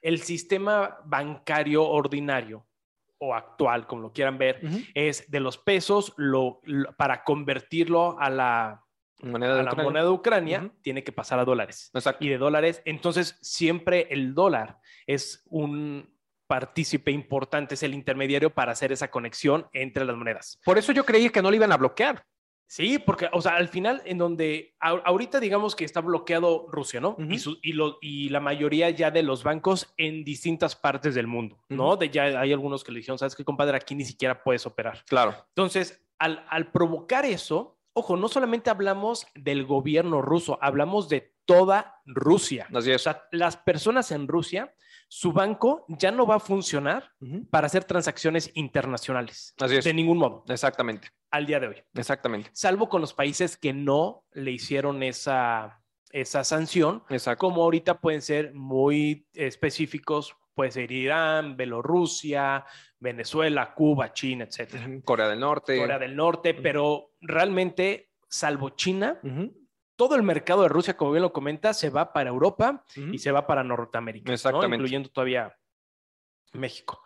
[0.00, 2.66] el sistema bancario ordinario
[3.18, 4.60] o actual, como lo quieran ver,
[4.94, 8.84] es de los pesos lo- lo- para convertirlo a la,
[9.20, 9.84] Moneda a de la Ucrania.
[9.84, 10.72] moneda de Ucrania, Ujú.
[10.82, 11.90] tiene que pasar a dólares.
[11.94, 12.24] Exacto.
[12.24, 16.14] Y de dólares, entonces siempre el dólar es un
[16.46, 20.58] partícipe importante, es el intermediario para hacer esa conexión entre las monedas.
[20.64, 22.24] Por eso yo creí que no le iban a bloquear.
[22.70, 27.00] Sí, porque, o sea, al final, en donde a- ahorita digamos que está bloqueado Rusia,
[27.00, 27.10] ¿no?
[27.12, 27.22] Ujú.
[27.30, 31.26] y, su- y, lo- y la mayoría ya de los bancos en distintas partes del
[31.26, 31.88] mundo, ¿no?
[31.92, 31.96] Ujú.
[31.98, 33.76] De ya hay algunos que le dijeron, ¿sabes qué, compadre?
[33.76, 35.02] Aquí ni siquiera puedes operar.
[35.06, 35.34] Claro.
[35.48, 42.00] Entonces, al, al provocar eso, ojo, no solamente hablamos del gobierno ruso, hablamos de toda
[42.04, 42.66] Rusia.
[42.74, 43.02] Así O es.
[43.02, 44.74] sea, las personas en Rusia,
[45.08, 47.12] su banco ya no va a funcionar
[47.50, 49.54] para hacer transacciones internacionales.
[49.58, 49.84] Así es.
[49.84, 51.08] De ningún modo, Exactamente.
[51.30, 51.76] al día de hoy.
[51.94, 52.50] Exactamente.
[52.52, 55.80] Salvo con los países que no le hicieron esa,
[56.10, 57.46] esa sanción, Exacto.
[57.46, 62.64] como ahorita pueden ser muy específicos, puede ser Irán, Bielorrusia,
[62.98, 64.88] Venezuela, Cuba, China, etcétera.
[64.88, 65.02] Ujú.
[65.04, 65.78] Corea del Norte.
[65.78, 69.20] Corea del Norte, pero realmente, salvo China,
[69.94, 73.10] todo el mercado de Rusia, como bien lo comenta, se va para Europa Ujú.
[73.14, 74.34] y se va para Norteamérica, ¿no?
[74.34, 74.74] Exactamente.
[74.74, 75.56] incluyendo todavía
[76.54, 77.04] México.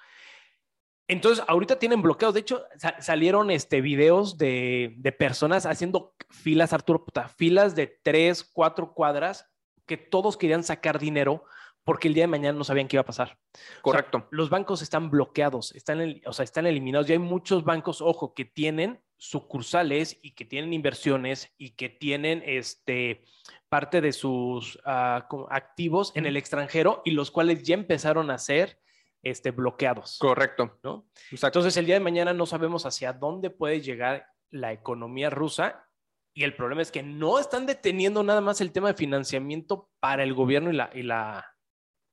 [1.07, 2.33] Entonces, ahorita tienen bloqueos.
[2.33, 8.01] De hecho, sa- salieron este, videos de, de personas haciendo filas, Arturo, puta, filas de
[8.03, 9.47] tres, cuatro cuadras,
[9.85, 11.45] que todos querían sacar dinero
[11.85, 13.39] porque el día de mañana no sabían qué iba a pasar.
[13.83, 14.29] Correcto.
[14.31, 17.09] Los bancos están bloqueados, están, el- o sea, están eliminados.
[17.09, 22.43] Y hay muchos bancos, ojo, que tienen sucursales y que tienen inversiones y que tienen
[22.45, 23.25] este,
[23.69, 28.79] parte de sus ah, activos en el extranjero y los cuales ya empezaron a ser
[29.23, 30.19] este, bloqueados.
[30.19, 30.79] Correcto.
[30.83, 31.07] ¿no?
[31.31, 31.59] Exacto.
[31.61, 35.89] Entonces, el día de mañana no sabemos hacia dónde puede llegar la economía rusa.
[36.35, 40.23] Y el problema es que no están deteniendo nada más el tema de financiamiento para
[40.23, 41.52] el gobierno y la, y la,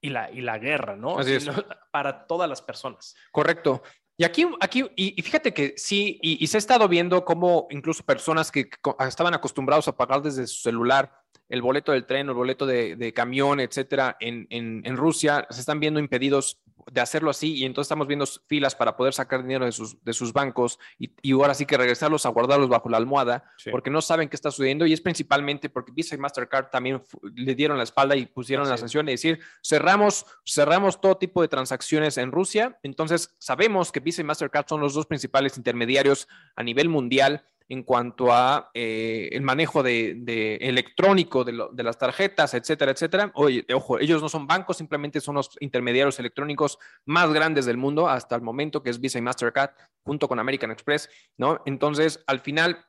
[0.01, 1.19] y la, y la guerra, ¿no?
[1.19, 1.49] Así es.
[1.91, 3.15] Para todas las personas.
[3.31, 3.81] Correcto.
[4.17, 7.67] Y aquí, aquí y, y fíjate que sí, y, y se ha estado viendo cómo
[7.69, 8.69] incluso personas que
[9.07, 11.13] estaban acostumbrados a pagar desde su celular
[11.47, 15.47] el boleto del tren o el boleto de, de camión, etcétera, en, en, en Rusia,
[15.49, 16.59] se están viendo impedidos
[16.92, 20.13] de hacerlo así y entonces estamos viendo filas para poder sacar dinero de sus, de
[20.13, 24.02] sus bancos y, y ahora sí que regresarlos a guardarlos bajo la almohada porque no
[24.02, 27.02] saben qué está sucediendo y es principalmente porque Visa y Mastercard también
[27.36, 31.42] le dieron la espalda y pusieron Así la sanción de decir cerramos, cerramos todo tipo
[31.42, 32.80] de transacciones en Rusia.
[32.84, 37.84] Entonces sabemos que Visa y Mastercard son los dos principales intermediarios a nivel mundial en
[37.84, 43.32] cuanto a eh, el manejo de, de electrónico de, lo- de las tarjetas, etcétera, etcétera.
[43.36, 48.10] Oye, ojo, ellos no son bancos, simplemente son los intermediarios electrónicos más grandes del mundo
[48.10, 49.69] hasta el momento, que es Visa y Mastercard,
[50.03, 51.62] junto con American Express, ¿no?
[51.65, 52.84] Entonces, al final,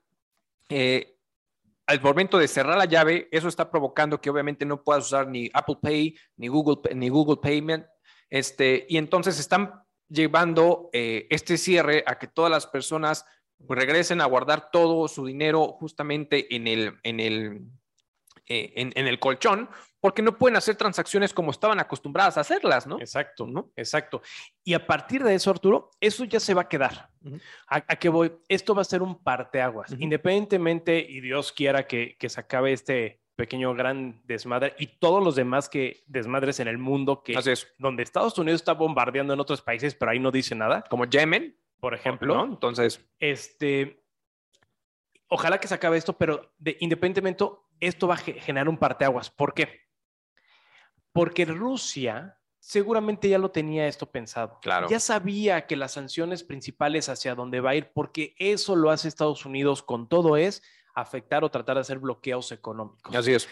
[0.71, 1.19] eh,
[1.87, 5.51] al momento de cerrar la llave, eso está provocando que obviamente no puedas usar ni
[5.53, 7.85] Apple Pay, ni Google, ni Google Payment,
[8.31, 9.75] este, y entonces están
[10.09, 13.25] llevando eh, este cierre a que todas las personas
[13.69, 17.63] regresen a guardar todo su dinero justamente en el, en el,
[18.47, 19.69] eh, en, en el colchón,
[20.01, 22.99] porque no pueden hacer transacciones como estaban acostumbradas a hacerlas, ¿no?
[22.99, 23.71] Exacto, ¿No?
[23.77, 24.23] exacto.
[24.65, 27.11] Y a partir de eso, Arturo, eso ya se va a quedar.
[27.69, 28.33] ¿A, a qué voy?
[28.49, 29.95] Esto va a ser un parteaguas.
[29.99, 35.35] Independientemente, y Dios quiera que, que se acabe este pequeño gran desmadre y todos los
[35.35, 37.69] demás que desmadres en el mundo que Así es.
[37.79, 41.57] donde Estados Unidos está bombardeando en otros países, pero ahí no dice nada, Como Yemen,
[41.81, 42.35] por ejemplo.
[42.35, 42.45] ¿no?
[42.45, 44.05] Entonces, Este,
[45.29, 47.45] ojalá que se acabe esto, pero de, independientemente,
[47.81, 49.31] esto va a ge- generar un parteaguas.
[49.31, 49.81] ¿Por qué?
[51.13, 54.59] Porque Rusia seguramente ya lo tenía esto pensado.
[54.61, 54.89] Claro.
[54.89, 59.09] Ya sabía que las sanciones principales hacia dónde va a ir, porque eso lo hace
[59.09, 60.63] Estados Unidos con todo es
[60.95, 63.15] afectar o tratar de hacer bloqueos económicos.
[63.15, 63.49] así es.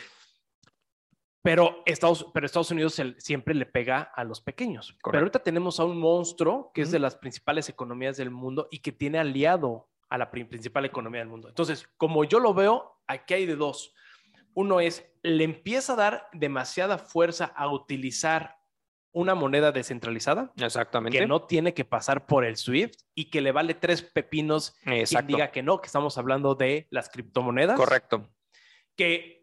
[1.42, 4.96] Pero Estados, pero Estados Unidos se- siempre le pega a los pequeños.
[5.05, 8.79] Pero ahorita tenemos a un monstruo que es de las principales economías del mundo y
[8.81, 11.48] que tiene aliado a la pri- principal economía del mundo.
[11.48, 13.94] Entonces, como yo lo veo, aquí hay de dos.
[14.55, 18.57] Uno es, le empieza a dar demasiada fuerza a utilizar
[19.12, 20.53] una moneda descentralizada.
[20.57, 21.18] Exactamente.
[21.18, 25.27] Que no tiene que pasar por el SWIFT y que le vale tres pepinos Exacto.
[25.27, 27.77] quien diga que no, que estamos hablando de las criptomonedas.
[27.77, 28.29] Correcto.
[28.96, 29.38] Que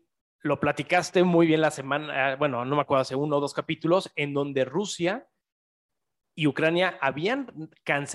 [0.45, 4.11] lo platicaste muy bien la semana, bueno, no me acuerdo, hace uno o dos capítulos,
[4.15, 5.27] en donde Rusia
[6.35, 7.47] y Ucrania habían,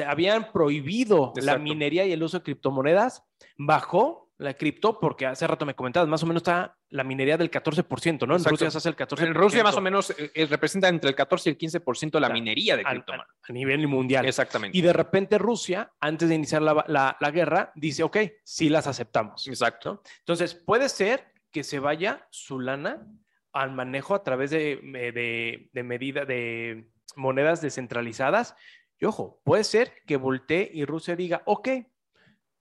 [0.07, 3.25] habían prohibido la minería y el uso de criptomonedas.
[3.59, 7.51] Bajó la cripto porque hace rato me comentabas, más o menos está la minería del
[7.51, 8.37] 14%, ¿no?
[8.37, 8.45] En.
[8.45, 9.27] Rusia se hace el 14%.
[9.27, 12.21] En Rusia más o menos eh, eh, representa entre el 14 y el 15% de
[12.21, 13.29] la minería de criptomonedas.
[13.29, 14.25] a- a nivel mundial.
[14.25, 14.77] Exactamente.
[14.79, 18.87] Y de repente Rusia, antes de iniciar la, la- la guerra, dice, ok, sí las
[18.87, 19.49] aceptamos.
[19.49, 20.03] Exacto.
[20.21, 23.07] Entonces, puede ser que se vaya su lana
[23.53, 24.77] al manejo a través de,
[25.15, 28.55] de, de medida de monedas descentralizadas.
[28.99, 31.69] Y ojo, puede ser que voltee y Rusia diga, ok,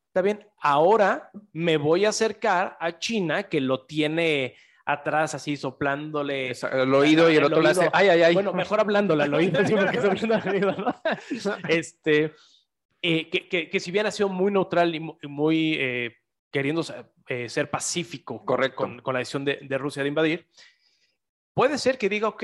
[0.07, 6.49] está bien, ahora me voy a acercar a China, que lo tiene atrás así soplándole.
[6.49, 8.33] Esa- El oído y el, El otro le hace, ay, ay, ay.
[8.33, 10.95] Bueno, mejor hablándole al oído, sí, porque al oído, ¿no?
[11.69, 12.33] Este,
[13.01, 16.15] eh, que, que- que si bien ha sido muy neutral y mu- y muy eh,
[16.51, 16.81] queriendo
[17.29, 18.77] eh, ser pacífico Correcto.
[18.77, 20.47] Con, con la decisión de, de Rusia de invadir,
[21.53, 22.43] puede ser que diga, ok,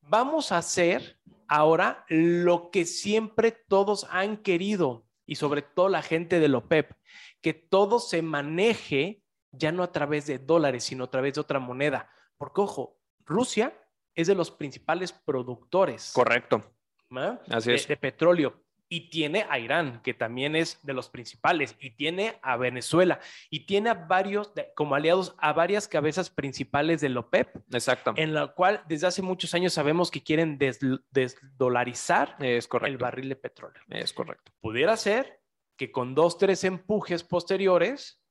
[0.00, 6.40] vamos a hacer ahora lo que siempre todos han querido y sobre todo la gente
[6.40, 6.92] de la OPEP,
[7.40, 11.58] que todo se maneje ya no a través de dólares, sino a través de otra
[11.58, 12.10] moneda.
[12.36, 13.80] Porque, ojo, Rusia
[14.14, 16.62] es de los principales productores Correcto.
[17.10, 17.88] de, es.
[17.88, 18.62] de petróleo.
[18.88, 23.18] Y tiene a Irán, que también es de los principales, y tiene a Venezuela,
[23.50, 28.14] y tiene a varios, de- como aliados, a varias cabezas principales del OPEP, Exacto.
[28.16, 30.78] en la cual desde hace muchos años sabemos que quieren des-
[31.10, 32.98] desdolarizar Es el correcto.
[33.04, 33.82] barril de petróleo.
[33.88, 34.52] Es correcto.
[34.60, 35.40] Pudiera ser
[35.76, 38.22] que con dos, tres empujes posteriores,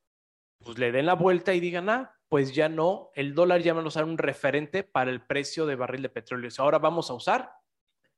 [0.63, 3.95] pues le den la vuelta y digan, ah, pues ya no, el dólar ya vamos
[3.97, 6.49] a usar un referente para el precio de barril de petróleo.
[6.57, 7.51] Ahora vamos a usar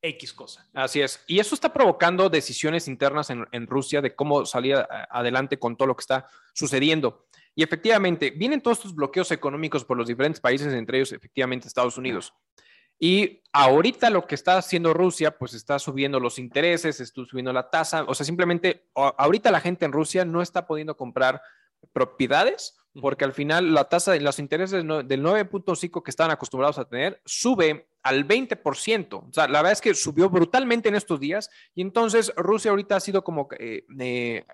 [0.02, 0.68] X cosa.
[0.74, 1.24] Así es.
[1.28, 5.76] Y eso está provocando decisiones internas en, en Rusia de cómo salir a- adelante con
[5.76, 7.26] todo lo que está sucediendo.
[7.56, 11.98] Y efectivamente, vienen todos estos bloqueos económicos por los diferentes países, entre ellos efectivamente Estados
[11.98, 12.34] Unidos.
[13.00, 17.70] Y ahorita lo que está haciendo Rusia, pues está subiendo los intereses, está subiendo la
[17.70, 18.04] tasa.
[18.08, 21.42] O sea, simplemente ahorita la gente en Rusia no está pudiendo comprar
[21.94, 24.88] propiedades porque al final la tasa de los intereses del
[25.24, 29.14] 9.5 que estaban acostumbrados a tener sube al 20%.
[29.30, 32.96] O sea, la verdad es que subió brutalmente en estos días y entonces Rusia ahorita
[32.96, 34.46] ha sido como, eh, eh,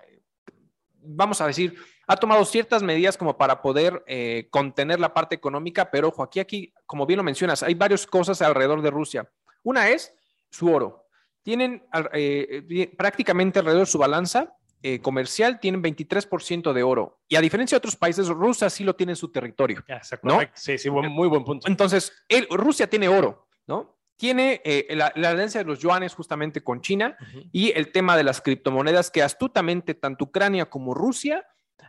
[1.00, 5.90] vamos a decir, ha tomado ciertas medidas como para poder eh, contener la parte económica,
[5.90, 9.30] pero ojo, aquí, aquí, como bien lo mencionas, hay varias cosas alrededor de Rusia.
[9.62, 10.12] Una es
[10.50, 11.06] su oro.
[11.42, 17.20] Tienen eh, prácticamente alrededor de su balanza eh, comercial, tienen 23% de oro.
[17.28, 19.82] Y a diferencia de otros países, Rusia sí lo tiene en su territorio.
[20.22, 20.38] ¿No?
[20.54, 21.68] Sí, sí, buen- muy buen punto.
[21.68, 23.96] Entonces, el- Rusia tiene oro, ¿no?
[24.16, 27.16] Tiene eh, la, la alianza de los yuanes justamente con China
[27.50, 31.44] y el tema de las criptomonedas que astutamente tanto Ucrania como Rusia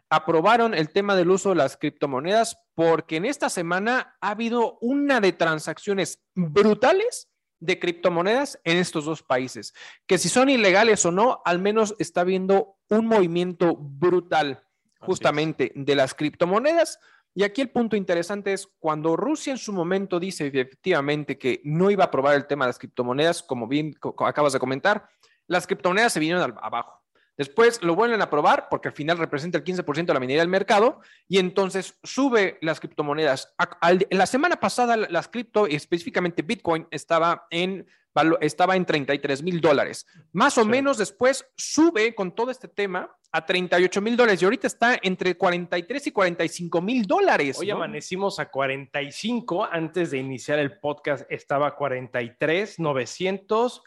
[0.10, 5.20] aprobaron el tema del uso de las criptomonedas porque en esta semana ha habido una
[5.22, 9.74] de transacciones brutales de criptomonedas en estos dos países,
[10.08, 14.64] que si son ilegales o no, al menos está habiendo un movimiento brutal
[15.00, 17.00] justamente de las criptomonedas.
[17.38, 21.92] Y aquí el punto interesante es cuando Rusia en su momento dice efectivamente que no
[21.92, 23.94] iba a aprobar el tema de las criptomonedas, como bien
[24.26, 25.10] acabas de comentar,
[25.46, 27.02] las criptomonedas se vinieron al- abajo.
[27.38, 30.48] Después lo vuelven a aprobar porque al final representa el 15% de la minería del
[30.50, 33.54] mercado y entonces sube las criptomonedas.
[34.12, 37.86] La semana pasada la- las cripto, específicamente Bitcoin, estaba en,
[38.42, 40.06] estaba en 33 mil dólares.
[40.32, 40.70] Más o Sí.
[40.70, 45.36] menos después sube con todo este tema a 38 mil dólares y ahorita está entre
[45.36, 47.58] 43 y 45 mil dólares.
[47.60, 47.76] Hoy ¿no?
[47.76, 53.84] amanecimos a 45, antes de iniciar el podcast estaba a 43, 900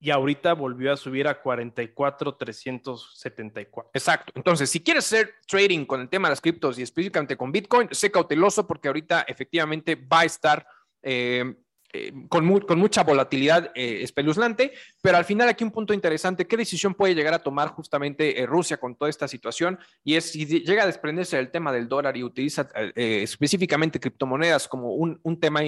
[0.00, 3.90] y ahorita volvió a subir a 44, 374.
[3.94, 4.32] Exacto.
[4.34, 7.88] Entonces, si quieres hacer trading con el tema de las criptos y específicamente con Bitcoin,
[7.90, 10.66] sé cauteloso porque ahorita efectivamente va a estar
[11.02, 11.54] eh,
[11.94, 16.46] eh, con, mu- con mucha volatilidad eh, espeluznante, pero al final aquí un punto interesante,
[16.46, 19.78] ¿qué decisión puede llegar a tomar justamente eh, Rusia con toda esta situación?
[20.02, 24.68] Y es si llega a desprenderse del tema del dólar y utiliza eh, específicamente criptomonedas
[24.68, 25.60] como un, un tema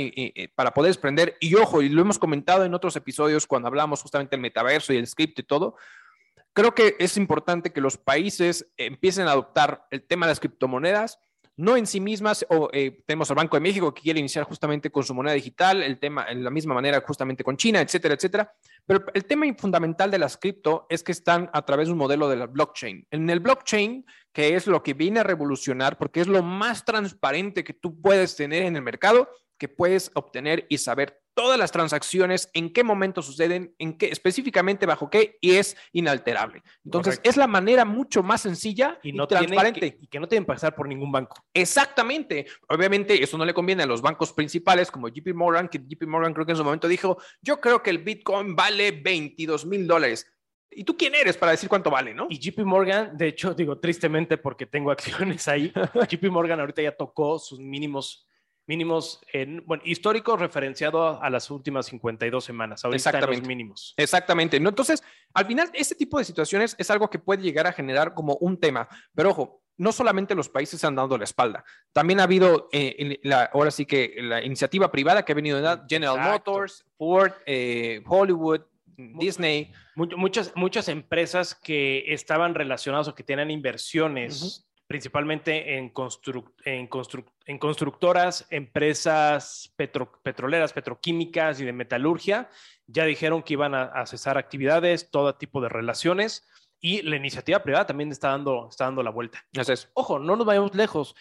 [0.54, 4.36] para poder desprender, y ojo, y lo hemos comentado en otros episodios cuando hablamos justamente
[4.36, 5.76] del metaverso y el script y todo,
[6.52, 11.18] creo que es importante que los países empiecen a adoptar el tema de las criptomonedas
[11.56, 14.90] no en sí mismas, o eh, tenemos al Banco de México que quiere iniciar justamente
[14.90, 18.52] con su moneda digital, el tema en la misma manera justamente con China, etcétera, etcétera.
[18.84, 22.28] Pero el tema fundamental de las cripto es que están a través de un modelo
[22.28, 23.06] de la blockchain.
[23.10, 27.64] En el blockchain, que es lo que viene a revolucionar, porque es lo más transparente
[27.64, 29.28] que tú puedes tener en el mercado,
[29.58, 34.86] que puedes obtener y saber todas las transacciones, en qué momento suceden, en qué específicamente
[34.86, 36.62] bajo qué, y es inalterable.
[36.82, 39.98] Entonces, es la manera mucho más sencilla y, no transparente.
[40.00, 41.36] y que no tienen que pasar por ningún banco.
[41.52, 42.46] Exactamente.
[42.70, 46.32] Obviamente, eso no le conviene a los bancos principales como JP Morgan, que JP Morgan
[46.32, 50.26] creo que en su momento dijo, yo creo que el Bitcoin vale 22 mil dólares.
[50.70, 52.28] ¿Y tú quién eres para decir cuánto vale, no?
[52.30, 55.70] Y JP Morgan, de hecho, digo tristemente porque tengo acciones ahí,
[56.08, 58.26] JP Morgan ahorita ya tocó sus mínimos
[58.66, 62.84] mínimos, en, bueno, históricos referenciado a las últimas 52 semanas.
[62.84, 63.40] Ahorita Exactamente.
[63.40, 63.94] los mínimos.
[63.96, 64.60] Exactamente.
[64.60, 64.68] ¿no?
[64.68, 65.02] Entonces,
[65.34, 68.58] al final, este tipo de situaciones es algo que puede llegar a generar como un
[68.58, 68.88] tema.
[69.14, 73.44] Pero ojo, no solamente los países han dado la espalda, también ha habido, eh, la,
[73.52, 78.62] ahora sí que la iniciativa privada que ha venido de General Motors, Ford, eh, Hollywood,
[78.96, 79.72] Disney.
[79.94, 85.92] Muchas, muchas empresas que estaban relacionadas o que tienen inversiones principalmente en,
[86.64, 86.88] en,
[87.46, 89.74] en constructoras, empresas
[90.22, 92.48] petroleras, petroquímicas y de metalurgia.
[92.86, 96.48] Ya dijeron que iban a, cesar actividades, todo tipo de relaciones.
[96.78, 99.44] Y la iniciativa privada también está dando, está dando la vuelta.
[99.52, 101.16] Entonces, ojo, no nos vayamos lejos.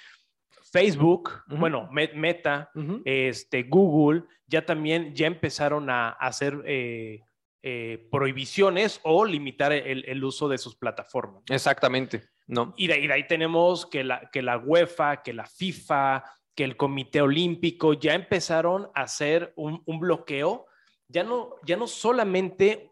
[0.71, 2.69] Facebook, bueno, Meta,
[3.05, 7.21] este, Google, ya también ya empezaron a, hacer eh,
[7.63, 11.43] eh, prohibiciones o limitar el, el, uso de sus plataformas.
[11.49, 12.34] Exactamente.
[12.47, 12.73] No.
[12.77, 16.23] Y de, ahí tenemos que la, que la UEFA, que la FIFA,
[16.53, 20.67] que el Comité Olímpico ya empezaron a hacer un, bloqueo,
[21.07, 22.91] ya no, ya no solamente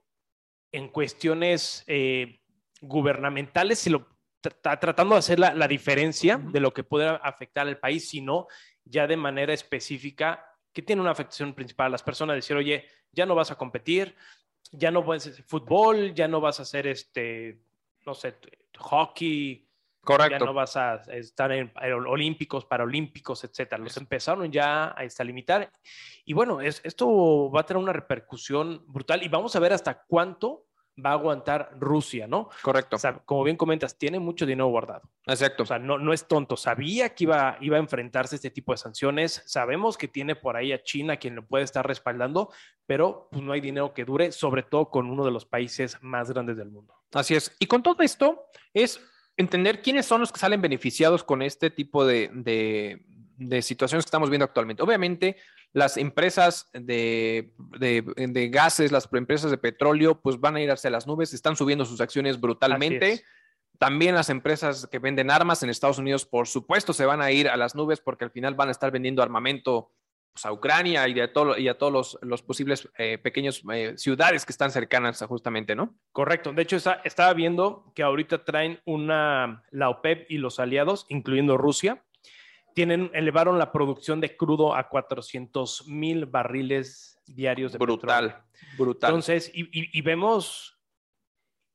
[0.72, 2.39] en cuestiones eh,
[2.82, 4.08] gubernamentales, sino
[4.41, 8.47] tratando de hacer la, la diferencia de lo que puede afectar al país, sino
[8.84, 13.26] ya de manera específica que tiene una afectación principal a las personas, decir, oye, ya
[13.26, 14.16] no vas a competir,
[14.72, 17.62] ya no puedes hacer fútbol, ya no vas a hacer este,
[18.06, 18.36] no sé,
[18.78, 19.68] hockey.
[20.02, 20.40] Correcto.
[20.40, 21.72] Ya no vas a estar en
[22.06, 23.82] olímpicos, paralímpicos, etcétera.
[23.82, 25.72] Los empezaron ya a limitar.
[26.26, 30.04] Y bueno, es, esto va a tener una repercusión brutal y vamos a ver hasta
[30.04, 30.66] cuánto
[31.04, 32.50] va a aguantar Rusia, ¿no?
[32.62, 32.96] Correcto.
[32.96, 35.10] O sea, como bien comentas, tiene mucho dinero guardado.
[35.26, 35.64] Exacto.
[35.64, 36.58] O sea, no, no es tonto.
[36.58, 39.44] Sabía que iba, iba a enfrentarse a este tipo de sanciones.
[39.46, 42.52] Sabemos que tiene por ahí a China quien lo puede estar respaldando,
[42.86, 46.30] pero pues, no hay dinero que dure, sobre todo con uno de los países más
[46.30, 46.94] grandes del mundo.
[47.14, 47.56] Así es.
[47.60, 49.00] Y con todo esto es
[49.38, 53.04] entender quiénes son los que salen beneficiados con este tipo de, de
[53.62, 54.84] situaciones que estamos viendo actualmente.
[54.84, 55.38] Obviamente,
[55.74, 61.08] las empresas de, de, gases, las empresas de petróleo, pues van a ir hacia las
[61.08, 63.24] nubes, están subiendo sus acciones brutalmente.
[63.80, 67.50] También las empresas que venden armas en Estados Unidos, por supuesto, se van a ir
[67.50, 69.92] a las nubes porque al final van a estar vendiendo armamento
[70.34, 73.94] pues, a Ucrania y, a todo, y a todos los, los posibles eh, pequeños eh,
[73.98, 75.96] ciudades que están cercanas justamente, ¿no?
[76.12, 76.54] Correcto.
[76.54, 82.04] De hecho, estaba viendo que ahorita traen una, la OPEP y los aliados, incluyendo Rusia,
[82.74, 88.44] tienen, elevaron la producción de crudo a 400 mil barriles diarios de brutal,
[88.78, 89.10] Brutal.
[89.10, 90.80] Entonces, y, vemos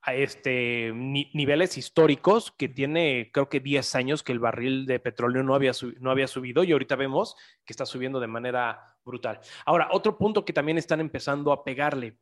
[0.03, 5.43] a este, niveles históricos que tiene, creo que 10 años que el barril de petróleo
[5.43, 9.41] no había, no había subido y ahorita vemos que está subiendo de manera brutal.
[9.65, 12.19] Ahora, otro punto que también están empezando a pegarle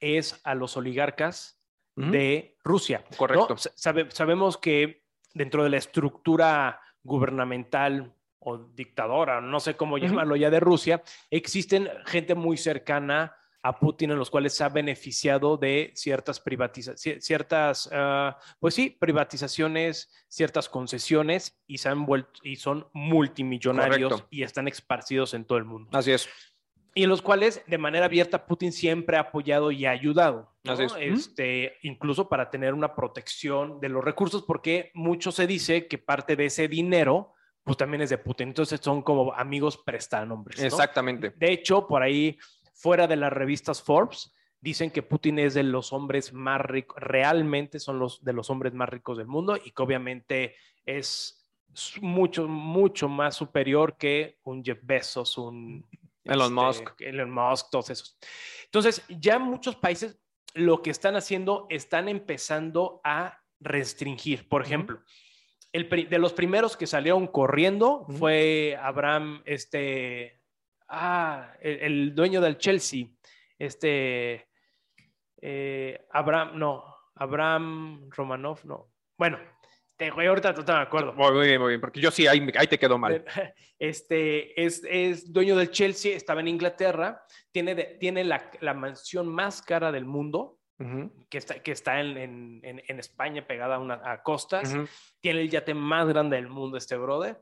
[0.00, 1.60] es a los oligarcas
[1.96, 3.04] de Rusia.
[3.16, 3.56] Correcto.
[3.56, 5.04] sabemos que
[5.34, 11.88] dentro de la estructura gubernamental o dictadora, no sé cómo llamarlo ya de Rusia, existen
[12.06, 17.90] gente muy cercana a Putin en los cuales se ha beneficiado de ciertas privatizaciones, ciertas,
[17.92, 24.68] ah, pues sí, privatizaciones, ciertas concesiones y se han vuelto y son multimillonarios y están
[24.68, 25.90] esparcidos en todo el mundo.
[25.92, 26.28] Así es.
[26.94, 30.92] Y en los cuales de manera abierta Putin siempre ha apoyado y ha ayudado, es.
[30.98, 36.34] este, incluso para tener una protección de los recursos, porque mucho se dice que parte
[36.34, 38.48] de ese dinero pues también es de Putin.
[38.48, 40.58] Entonces son como amigos prestanombres.
[40.58, 40.66] ¿no?
[40.66, 41.30] Exactamente.
[41.36, 42.38] De hecho, por ahí,
[42.72, 47.78] fuera de las revistas Forbes, dicen que Putin es de los hombres más ricos, realmente
[47.78, 51.40] son los de los hombres más ricos del mundo y que obviamente es
[52.00, 55.86] mucho, mucho más superior que un Jeff Bezos, un
[56.30, 57.00] Elon este, Musk.
[57.00, 58.18] Elon Musk, todos esos.
[58.64, 60.20] Entonces, ya muchos países
[60.54, 64.48] lo que están haciendo, están empezando a restringir.
[64.48, 65.00] Por ejemplo,
[65.72, 70.40] de los primeros que salieron corriendo fue Abraham, este,
[70.88, 73.06] ah, el, dueño del Chelsea,
[73.58, 74.48] este,
[75.40, 78.92] eh, Abraham, no, Abraham Romanov, no.
[79.16, 79.38] Bueno,
[80.00, 81.12] Te, güey, ahorita no te me acuerdo.
[81.12, 83.22] Muy bien, muy bien, porque yo sí, ahí, ahí te quedó mal.
[83.78, 89.26] Este, es, es, dueño del Chelsea, estaba en Inglaterra, tiene, de, tiene la, la, mansión
[89.26, 91.26] más cara del mundo, uh -huh.
[91.30, 94.88] que está, que está en, en, en, España pegada a, una, a costas, uh -huh.
[95.20, 97.40] tiene el yate más grande del mundo este brother,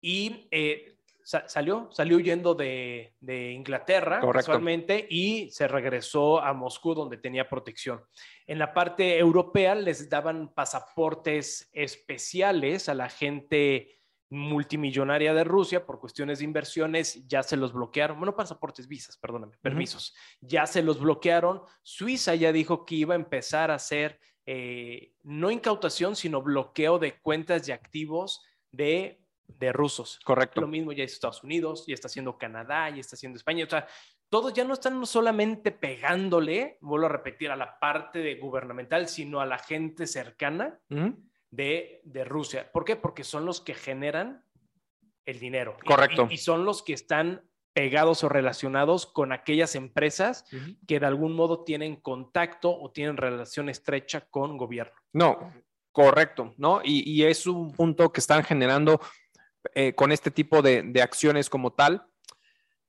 [0.00, 0.96] y eh,
[1.30, 4.48] sa salió, salió huyendo de, de Inglaterra Correcto.
[4.48, 8.02] casualmente y se regresó a Moscú donde tenía protección.
[8.48, 16.00] En la parte europea les daban pasaportes especiales a la gente multimillonaria de Rusia por
[16.00, 18.18] cuestiones de inversiones, ya se los bloquearon.
[18.18, 20.12] Bueno, pasaportes, visas, perdóname, permisos.
[20.12, 20.48] Uh -huh.
[20.48, 21.62] Ya se los bloquearon.
[21.82, 27.20] Suiza ya dijo que iba a empezar a hacer eh, no incautación, sino bloqueo de
[27.20, 29.20] cuentas y activos de
[29.58, 30.20] de rusos.
[30.24, 30.60] Correcto.
[30.60, 33.64] Lo mismo ya hizo Estados Unidos, ya está haciendo Canadá, ya está haciendo España.
[33.64, 33.86] O sea,
[34.30, 39.40] todos ya no están solamente pegándole, vuelvo a repetir, a la parte de gubernamental, sino
[39.40, 41.16] a la gente cercana uh -huh.
[41.50, 42.70] de, de, Rusia.
[42.72, 42.94] ¿Por qué?
[42.94, 44.44] Porque son los que generan
[45.26, 45.76] el dinero.
[45.84, 46.28] Correcto.
[46.30, 47.42] Y, y, son los que están
[47.72, 50.78] pegados o relacionados con aquellas empresas uh -huh.
[50.86, 54.94] que de algún modo tienen contacto o tienen relación estrecha con gobierno.
[55.12, 55.52] No,
[55.90, 56.82] correcto, ¿no?
[56.84, 59.00] Y, y es un punto que están generando
[59.74, 62.06] eh, con este tipo de, de, acciones como tal.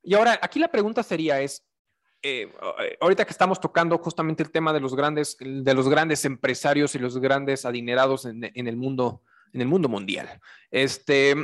[0.03, 1.65] Y ahora, aquí la pregunta sería es,
[2.23, 2.53] eh,
[3.01, 6.99] ahorita que estamos tocando justamente el tema de los grandes, de los grandes empresarios y
[6.99, 11.35] los grandes adinerados en, en el mundo, en el mundo mundial, este,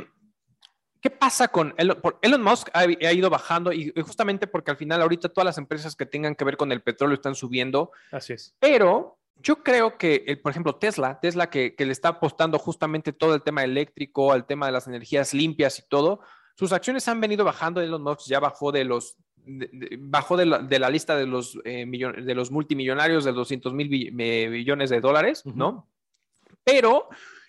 [1.00, 2.68] ¿qué pasa con Elon, Elon Musk?
[2.72, 6.34] Ha, ha, ido bajando y justamente porque al final ahorita todas las empresas que tengan
[6.34, 7.90] que ver con el petróleo están subiendo.
[8.12, 8.54] Así es.
[8.60, 13.12] Pero yo creo que, el, por ejemplo, Tesla, Tesla que, que, le está apostando justamente
[13.12, 16.20] todo el tema eléctrico, al tema de las energías limpias y todo,
[16.56, 17.80] sus acciones han venido bajando.
[17.80, 21.26] Elon Musk ya bajó de los, de, de, bajó de la, de la, lista de
[21.26, 25.54] los, eh, millon, de los multimillonarios de 200 mil billones de dólares, uh -huh.
[25.54, 25.88] ¿no?
[26.64, 27.08] Pero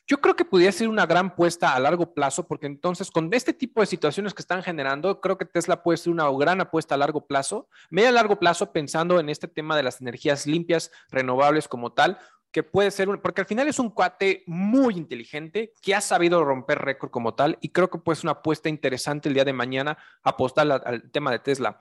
[0.10, 3.54] yo creo que pudiera ser una gran puesta a largo plazo, porque entonces con este
[3.54, 6.98] tipo de situaciones que están generando, creo que Tesla puede ser una gran apuesta a
[6.98, 11.68] largo plazo, media a largo plazo, pensando en este tema de las energías limpias, renovables
[11.68, 12.18] como tal,
[12.52, 16.44] que puede ser, un, porque al final es un cuate muy inteligente que ha sabido
[16.44, 19.54] romper récord como tal, y creo que puede ser una apuesta interesante el día de
[19.54, 21.80] mañana apostar al tema de Tesla.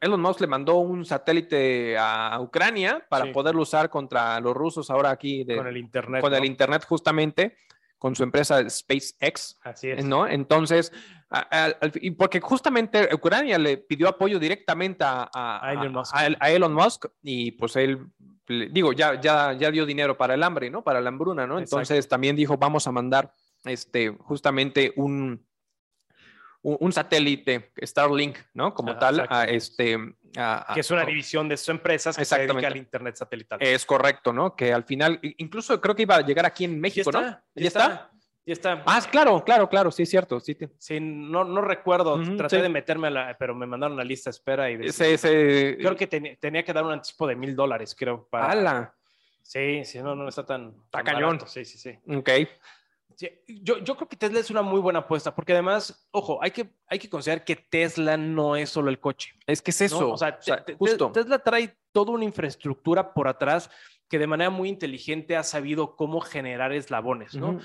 [0.00, 3.32] Elon Musk le mandó un satélite a Ucrania para sí.
[3.32, 6.38] poderlo usar contra los rusos ahora aquí de, con el internet con ¿no?
[6.38, 7.56] el internet justamente
[7.98, 10.92] con su empresa SpaceX así es no entonces
[11.30, 16.14] a, a, y porque justamente Ucrania le pidió apoyo directamente a, a Elon, Musk.
[16.14, 18.06] a, Elon Musk y pues él
[18.46, 22.06] digo ya ya ya dio dinero para el hambre no para la hambruna no entonces
[22.08, 23.32] también dijo vamos a mandar
[23.64, 25.44] este justamente un
[26.66, 28.74] un, satélite, Starlink, ¿no?
[28.74, 29.96] Como tal, a este...
[30.36, 33.58] A, que es una división de sus empresas que se dedica al Internet satelital.
[33.62, 34.54] Es correcto, ¿no?
[34.54, 37.26] Que al final, incluso creo que iba a llegar aquí en México, ¿Ya ¿no?
[37.26, 37.84] ¿Ya, ¿Ya está?
[37.84, 38.10] está?
[38.44, 38.82] Ya está.
[38.84, 40.38] Ah, claro, claro, claro, sí, es cierto.
[40.40, 42.62] Sí, sí no, no recuerdo, uh -huh, traté sí.
[42.62, 45.28] de meterme a la, pero me mandaron una lista de espera y de, sí, sí.
[45.78, 48.28] creo que ten, tenía que dar un anticipo de mil dólares, creo.
[48.28, 48.50] Para...
[48.50, 48.94] ¡Hala!
[49.42, 50.74] Sí, sí, no, no está tan.
[50.84, 51.38] Está tan cañón.
[51.38, 51.46] Barato.
[51.46, 51.98] Sí, sí, sí.
[52.14, 52.30] Ok.
[53.16, 56.50] Sí, yo, yo, creo que Tesla es una muy buena apuesta, porque además, ojo, hay
[56.50, 59.32] que, hay que considerar que Tesla no es solo el coche.
[59.46, 60.00] Es que es eso.
[60.02, 60.12] ¿no?
[60.12, 61.10] O sea, o sea justo.
[61.12, 63.70] Tesla trae toda una infraestructura por atrás
[64.06, 67.52] que de manera muy inteligente ha sabido cómo generar eslabones, ¿no?
[67.52, 67.62] Uh -huh.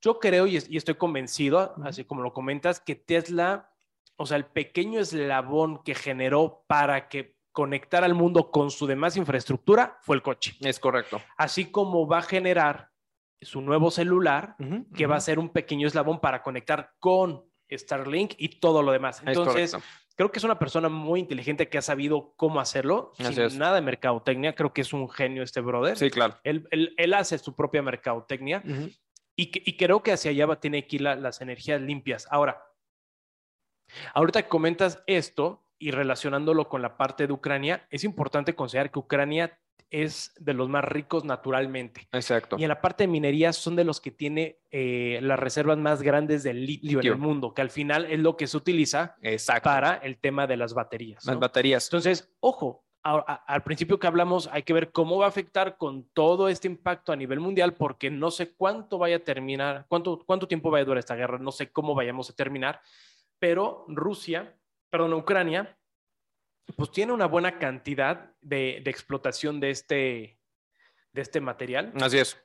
[0.00, 1.88] Yo creo y, y, estoy convencido, uh -huh.
[1.88, 3.70] así como lo comentas, que Tesla,
[4.16, 9.18] o sea, el pequeño eslabón que generó para que conectar al mundo con su demás
[9.18, 10.56] infraestructura fue el coche.
[10.60, 11.20] Es correcto.
[11.36, 12.93] Así como va a generar
[13.40, 15.10] su nuevo celular, uh -huh, que uh -huh.
[15.10, 19.22] va a ser un pequeño eslabón para conectar con Starlink y todo lo demás.
[19.26, 19.76] Entonces,
[20.16, 23.56] creo que es una persona muy inteligente que ha sabido cómo hacerlo, Así sin es.
[23.56, 24.54] nada de mercadotecnia.
[24.54, 25.96] Creo que es un genio este brother.
[25.96, 26.38] Sí, claro.
[26.44, 28.98] Él, él, él hace su propia mercadotecnia uh -huh.
[29.36, 32.26] y, y, creo que hacia allá va, tiene que ir la, las energías limpias.
[32.30, 32.62] Ahora,
[34.14, 39.00] ahorita que comentas esto y relacionándolo con la parte de Ucrania, es importante considerar que
[39.00, 39.58] Ucrania
[40.02, 42.08] es de los más ricos naturalmente.
[42.12, 42.56] Exacto.
[42.58, 46.02] Y en la parte de minería son de los que tiene eh, las reservas más
[46.02, 49.16] grandes de litio, litio, en el mundo, que al final es lo que se utiliza
[49.22, 49.70] Exacto.
[49.70, 51.24] para el tema de las baterías.
[51.24, 51.86] Las baterías.
[51.86, 55.76] Entonces, ojo, a, a, al principio que hablamos hay que ver cómo va a afectar
[55.76, 60.24] con todo este impacto a nivel mundial, porque no sé cuánto vaya a terminar, cuánto,
[60.26, 62.80] cuánto tiempo vaya a durar esta guerra, no sé cómo vayamos a terminar,
[63.38, 64.56] pero Rusia,
[64.90, 65.76] perdón, Ucrania,
[66.76, 70.38] pues tiene una buena cantidad de, de, explotación de este,
[71.12, 71.92] de este material.
[72.00, 72.40] Así es.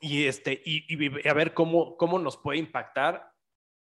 [0.00, 3.32] Y, este, y, y a ver cómo, cómo nos puede impactar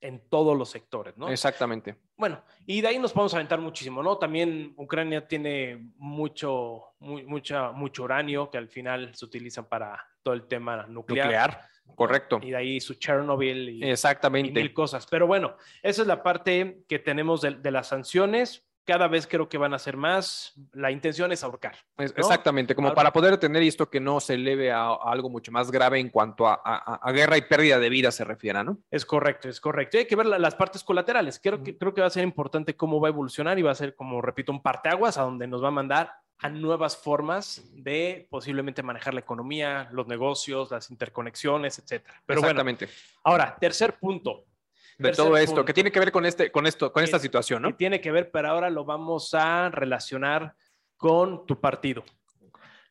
[0.01, 1.29] en todos los sectores, ¿no?
[1.29, 1.97] Exactamente.
[2.17, 4.19] Bueno, y de ahí nos podemos aventar muchísimo, ¿no?
[4.19, 10.47] También Ucrania tiene mucho, mucha, mucho uranio que al final se utilizan para todo el
[10.47, 11.27] tema nuclear.
[11.27, 12.41] Nuclear, correcto.
[12.43, 14.53] Y de ahí su Chernobyl y, y Exactamente.
[14.53, 15.07] mil cosas.
[15.07, 18.68] Pero bueno, esa es la parte que tenemos de, de las sanciones.
[18.89, 20.55] Cada vez creo que van a ser más.
[20.73, 21.77] La intención es ahorcar.
[21.99, 25.71] Exactamente, como para poder tener esto que no se eleve a, a algo mucho más
[25.71, 28.79] grave en cuanto a, a- a guerra y pérdida de vida se refiera, ¿no?
[28.91, 29.99] Es correcto, es correcto.
[29.99, 31.39] Y hay que ver la- las partes colaterales.
[31.39, 33.75] Creo que, creo que va a ser importante cómo va a evolucionar y va a
[33.75, 38.27] ser, como repito, un parteaguas a donde nos va a mandar a nuevas formas de
[38.31, 42.15] posiblemente manejar la economía, los negocios, las interconexiones, etcétera.
[42.25, 42.89] Pero bueno, Exactamente.
[43.25, 44.45] ahora, tercer punto.
[44.99, 45.65] De todo esto, punto.
[45.65, 47.77] que tiene que ver con este, con esto, con esta Que- situación, que ¿no?
[47.77, 50.55] tiene que ver, pero ahora lo vamos a relacionar
[50.97, 52.05] con tu partido,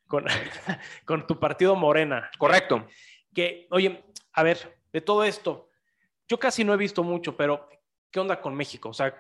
[0.08, 0.26] con,
[1.06, 2.30] con tu partido Morena.
[2.38, 2.88] Correcto.
[3.34, 4.04] Que, oye,
[4.34, 5.70] a ver, de todo esto,
[6.28, 7.68] yo casi no he visto mucho, pero
[8.10, 8.90] ¿qué onda con México?
[8.90, 9.14] O sea,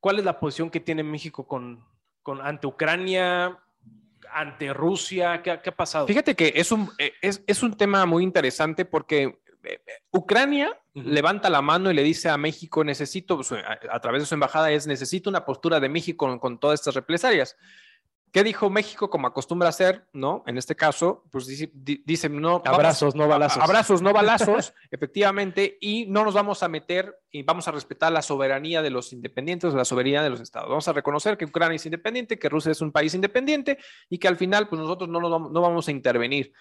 [0.00, 1.84] ¿cuál es la posición que tiene México con,
[2.22, 3.58] con ante Ucrania,
[4.32, 5.42] ante Rusia?
[5.42, 6.06] ¿Qué, qué ha pasado?
[6.06, 9.38] Fíjate que es un, eh, es, es un tema muy interesante porque
[10.12, 14.34] Ucrania levanta la mano y le dice a México, necesito, su- a, través de su
[14.34, 17.56] embajada, es necesito una postura de México con, con todas estas represalias.
[18.32, 20.08] ¿Qué dijo México como acostumbra hacer?
[20.12, 20.42] ¿No?
[20.46, 22.60] En este caso, pues dice, di- dice no.
[22.60, 23.62] vamos- Abrazos, no balazos.
[23.62, 28.20] Abrazos, no balazos, efectivamente, y no nos vamos a meter y vamos a respetar la
[28.20, 30.68] soberanía de los independientes, la soberanía de los estados.
[30.68, 33.78] Vamos a reconocer que Ucrania es independiente, que Rusia es un país independiente
[34.10, 36.52] y que al final, pues nosotros no, nos vamos, no vamos a intervenir.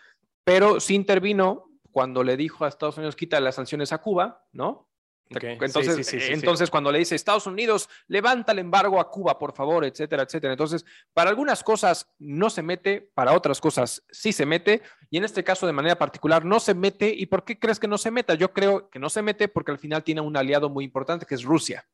[0.46, 4.90] Pero sí intervino cuando le dijo a Estados Unidos quita las sanciones a Cuba, ¿no?
[5.30, 6.34] Entonces, sí, sí, sí, sí, sí.
[6.34, 10.52] entonces cuando le dice Estados Unidos, levanta el embargo a Cuba, por favor, etcétera, etcétera.
[10.52, 10.84] Entonces,
[11.14, 15.42] para algunas cosas no se mete, para otras cosas sí se mete, y en este
[15.42, 17.08] caso de manera particular no se mete.
[17.16, 18.34] ¿Y por qué crees que no se meta?
[18.34, 21.36] Yo creo que no se mete porque al final tiene un aliado muy importante que
[21.36, 21.88] es Rusia.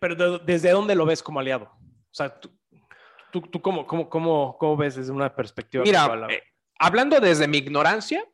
[0.00, 1.64] Pero de- ¿desde dónde lo ves como aliado?
[1.66, 2.50] O sea, tú,
[3.30, 5.84] tú, tú cómo, cómo, cómo, cómo ves desde una perspectiva?
[5.84, 6.42] Mira, eh,
[6.78, 8.24] hablando desde mi ignorancia,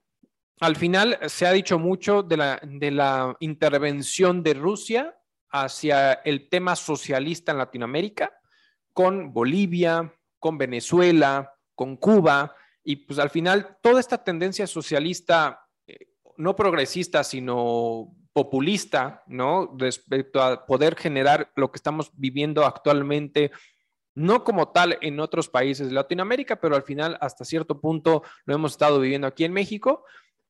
[0.61, 5.17] al final se ha dicho mucho de la, de la intervención de Rusia
[5.51, 8.33] hacia el tema socialista en Latinoamérica,
[8.93, 16.09] con Bolivia, con Venezuela, con Cuba, y pues al final toda esta tendencia socialista, eh,
[16.37, 19.75] no progresista, sino populista, ¿no?
[19.79, 23.53] Respecto a poder generar lo que estamos viviendo actualmente
[24.15, 28.55] no como tal en otros países de Latinoamérica, pero al final hasta cierto punto lo
[28.55, 30.05] hemos estado viviendo aquí en México.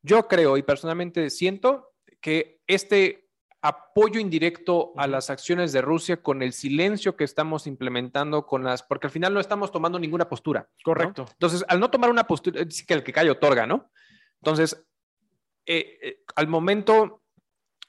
[0.05, 3.31] Yo creo y personalmente siento que este
[3.63, 8.83] apoyo indirecto a las acciones de Rusia con el silencio que estamos implementando con las,
[8.83, 10.61] porque al final no estamos tomando ninguna postura.
[10.61, 10.85] ¿no?
[10.85, 11.25] Correcto.
[11.33, 13.91] Entonces, al no tomar una postura, es que el que cae otorga, ¿no?
[14.43, 14.85] Entonces,
[15.65, 17.23] eh, eh, al momento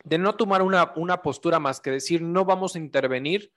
[0.06, 3.52] de no tomar una, una postura más que decir no vamos a intervenir,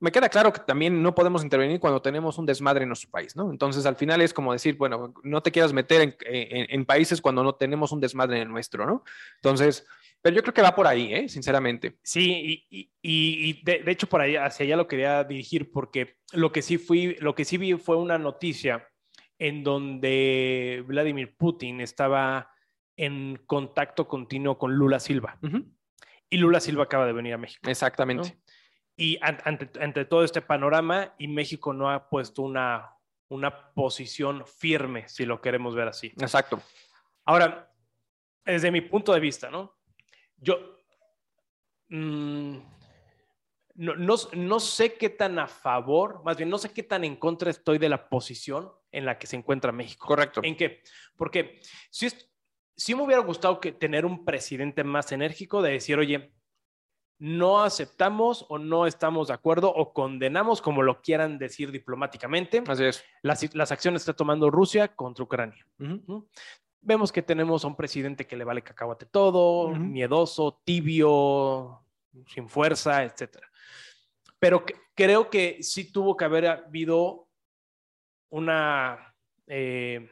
[0.00, 3.34] me queda claro que también no podemos intervenir cuando tenemos un desmadre en nuestro país,
[3.36, 3.50] ¿no?
[3.50, 7.20] Entonces, al final es como decir, bueno, no te quieras meter en, en- en países
[7.20, 9.02] cuando no tenemos un desmadre en el nuestro, ¿no?
[9.36, 9.86] Entonces,
[10.22, 11.28] pero yo creo que va por ahí, ¿eh?
[11.28, 11.98] Sinceramente.
[12.02, 15.70] Sí, y, y- y- y de, de hecho por ahí hacia allá lo quería dirigir
[15.70, 18.86] porque lo que sí fui, lo que sí vi fue una noticia
[19.38, 22.50] en donde Vladimir Putin estaba
[22.96, 25.38] en contacto continuo con Lula Silva
[26.28, 27.70] y Lula Silva acaba de venir a México.
[27.70, 28.30] Exactamente.
[28.30, 28.47] ¿no?
[29.00, 32.96] Y an- ante, ante todo este panorama y México no ha puesto una,
[33.28, 36.08] una posición firme, si lo queremos ver así.
[36.20, 36.60] Exacto.
[37.24, 37.72] Ahora,
[38.44, 39.76] desde mi punto de vista, ¿no?
[40.36, 40.76] Yo
[41.88, 42.56] mm,
[43.74, 47.14] no, no, no sé qué tan a favor, más bien no sé qué tan en
[47.16, 50.06] contra estoy de la posición en la que se encuentra México.
[50.08, 50.40] Correcto.
[50.42, 50.82] ¿En qué?
[51.16, 52.08] Porque si,
[52.76, 56.32] si me hubiera gustado que tener un presidente más enérgico de decir, oye,
[57.20, 62.84] no aceptamos o no estamos de acuerdo o condenamos, como lo quieran decir diplomáticamente, Así
[62.84, 63.04] es.
[63.22, 65.66] las, las acciones que está tomando Rusia contra Ucrania.
[66.80, 71.82] Vemos que tenemos a un presidente que le vale cacahuate todo, miedoso, tibio,
[72.28, 73.50] sin fuerza, etcétera.
[74.38, 77.26] Pero que- creo que sí tuvo que haber habido
[78.30, 79.12] una,
[79.48, 80.08] eh,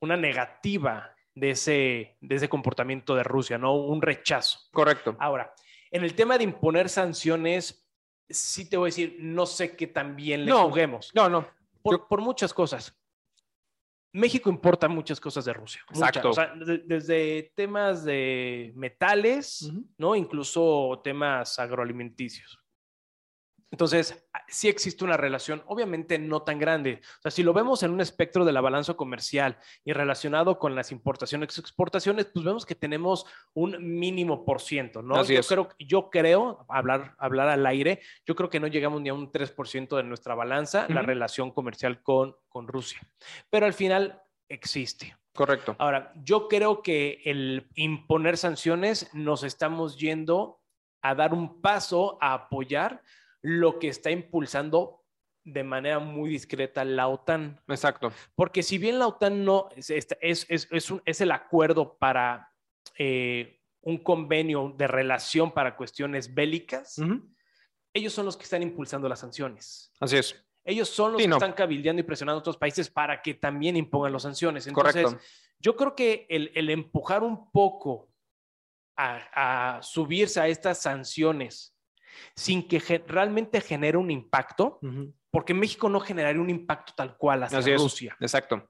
[0.00, 3.74] una negativa de ese, de ese comportamiento de Rusia, ¿no?
[3.76, 4.58] Un rechazo.
[4.72, 5.16] Correcto.
[5.18, 5.54] Ahora,
[5.90, 7.86] en el tema de imponer sanciones,
[8.28, 10.68] sí te voy a decir, no sé qué tan bien le No.
[10.68, 11.48] juguemos No, no.
[11.82, 12.96] por, Yo- por muchas cosas.
[14.12, 15.82] México importa muchas cosas de Rusia.
[15.88, 16.30] Exacto.
[16.30, 19.70] O sea, de- desde temas de metales.
[19.98, 20.14] ¿no?
[20.16, 22.59] Incluso temas agroalimenticios.
[23.70, 27.00] Entonces, sí existe una relación, obviamente no tan grande.
[27.18, 30.74] O sea, si lo vemos en un espectro de la balanza comercial y relacionado con
[30.74, 35.16] las importaciones y exportaciones, pues vemos que tenemos un mínimo por ciento, ¿no?
[35.16, 35.46] Así yo, es.
[35.48, 39.30] creo, yo creo, hablar, hablar al aire, yo creo que no llegamos ni a un
[39.30, 41.06] 3% de nuestra balanza, la Ujú.
[41.06, 43.00] relación comercial con, con Rusia.
[43.50, 45.16] Pero al final existe.
[45.32, 45.76] Correcto.
[45.78, 50.60] Ahora, yo creo que el imponer sanciones nos estamos yendo
[51.02, 53.00] a dar un paso a apoyar
[53.42, 55.04] lo que está impulsando
[55.44, 57.60] de manera muy discreta la OTAN.
[57.68, 58.12] Exacto.
[58.34, 62.52] Porque si bien la OTAN no es, es, es, es, un, el acuerdo para
[62.98, 67.00] eh, un convenio de relación para cuestiones bélicas,
[67.94, 69.92] ellos son los que están impulsando las sanciones.
[69.98, 70.44] Así es.
[70.62, 71.36] Ellos son los Sí, que no.
[71.36, 74.66] están cabildeando y presionando a otros países para que también impongan las sanciones.
[74.66, 75.24] Entonces, Correcto.
[75.58, 78.12] yo creo que el, el empujar un poco
[78.94, 81.74] a, a, subirse a estas sanciones
[82.34, 84.80] sin que ge realmente genere un impacto,
[85.30, 87.80] porque México no generaría un impacto tal cual hacia Así es.
[87.80, 88.68] Rusia Exacto.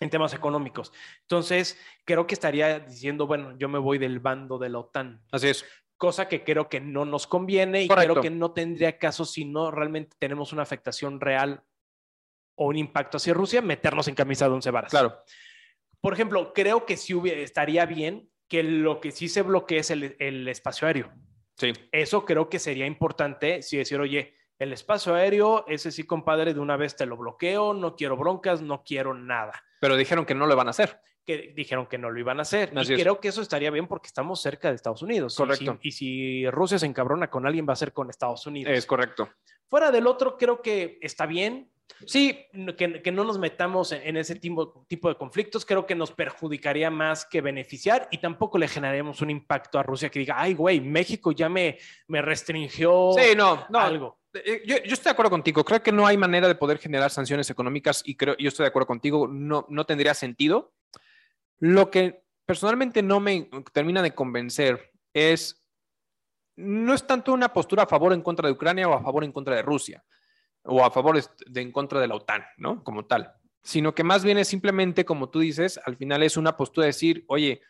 [0.00, 0.92] en temas económicos.
[1.22, 5.48] Entonces, creo que estaría diciendo, bueno, yo me voy del bando de la OTAN, Así
[5.48, 5.64] es.
[5.96, 8.12] cosa que creo que no nos conviene y Correcto.
[8.14, 11.62] creo que no tendría caso si no realmente tenemos una afectación real
[12.56, 14.90] o un impacto hacia Rusia, meternos en camisa de once varas.
[14.90, 15.22] Claro.
[16.00, 19.90] Por ejemplo, creo que sí hubiera- estaría bien que lo que sí se bloquee es
[19.90, 21.12] el, el espacio aéreo.
[21.56, 21.72] Sí.
[21.92, 26.60] Eso creo que sería importante si decir, oye, el espacio aéreo, ese sí, compadre, de
[26.60, 29.62] una vez te lo bloqueo, no quiero broncas, no quiero nada.
[29.80, 31.00] Pero dijeron que no lo van a hacer.
[31.26, 32.70] Que dijeron que no lo iban a hacer.
[32.76, 33.00] Así y es.
[33.02, 35.34] creo que eso estaría bien porque estamos cerca de Estados Unidos.
[35.34, 35.78] Y Correcto.
[35.80, 38.72] si- Y si, Rusia se encabrona con alguien, va a ser con Estados Unidos.
[38.72, 39.30] Es correcto.
[39.68, 41.70] Fuera del otro, creo que está bien.
[42.06, 45.94] Sí, Que, que no nos metamos en, en ese tipo, tipo de conflictos, creo que
[45.94, 50.34] nos perjudicaría más que beneficiar y tampoco le generaremos un impacto a Rusia que diga,
[50.38, 51.78] ay, güey, México ya me,
[52.08, 53.78] me restringió sí, no, no.
[53.78, 54.18] algo.
[54.34, 55.64] Eh, Yo, yo estoy de acuerdo contigo.
[55.64, 58.68] Creo que no hay manera de poder generar sanciones económicas y creo, yo estoy de
[58.68, 60.72] acuerdo contigo, no, no tendría sentido.
[61.58, 65.64] Lo que personalmente no me termina de convencer es,
[66.56, 69.22] no es tanto una postura a favor o en contra de Ucrania o a favor
[69.22, 70.04] o en contra de Rusia
[70.64, 72.82] o a favor de en contra de la OTAN, ¿no?
[72.82, 76.56] Como tal, sino que más bien es simplemente, como tú dices, al final es una
[76.56, 77.60] postura de decir, oye,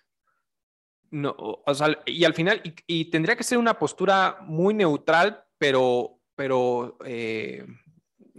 [1.10, 5.44] no, o sea, y al final, y, y tendría que ser una postura muy neutral,
[5.58, 7.64] pero, pero eh,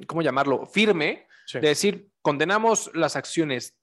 [0.08, 0.66] ¿cómo llamarlo?
[0.66, 1.60] Firme, Sí.
[1.60, 3.78] de decir, condenamos las acciones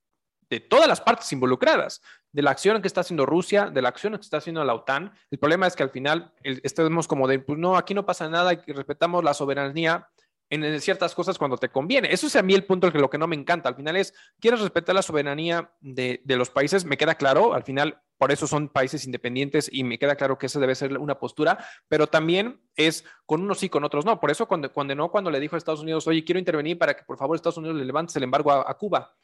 [0.50, 2.02] de todas las partes involucradas,
[2.32, 5.12] de la acción que está haciendo Rusia, de la acción que está haciendo la OTAN.
[5.30, 8.28] El problema es que al final el- estemos como de, pues no, aquí no pasa
[8.28, 10.08] nada y respetamos la soberanía
[10.54, 12.12] en, ciertas cosas cuando te conviene.
[12.12, 13.68] Eso es a mí el punto que lo que no me encanta.
[13.68, 16.84] Al final es, ¿quieres respetar la soberanía de, de los países?
[16.84, 20.46] Me queda claro, al final por eso son países independientes y me queda claro que
[20.46, 24.20] esa debe ser una postura, pero también es con unos sí, con otros no.
[24.20, 26.94] Por eso cuando, cuando no, cuando le dijo a Estados Unidos, oye, quiero intervenir para
[26.94, 29.16] que por favor Estados Unidos le levante el embargo a, a Cuba.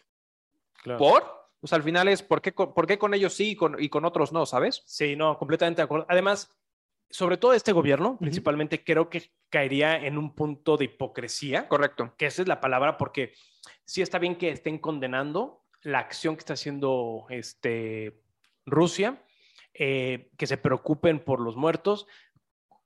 [0.83, 0.99] Claro.
[0.99, 1.39] ¿Por?
[1.61, 3.77] O sea, al final es, ¿por qué, con- por qué con ellos sí y con,
[3.83, 4.83] y con otros no, sabes?
[4.87, 6.07] Sí, no, completamente de acuerdo.
[6.09, 6.51] Además,
[7.11, 12.15] sobre todo este gobierno, principalmente creo que caería en un punto de hipocresía, Correcto.
[12.19, 13.33] que esa es la palabra, porque
[13.85, 18.21] sí está bien que estén condenando la acción que está haciendo este,
[18.67, 19.23] Rusia,
[19.75, 22.07] eh, que se preocupen por los muertos,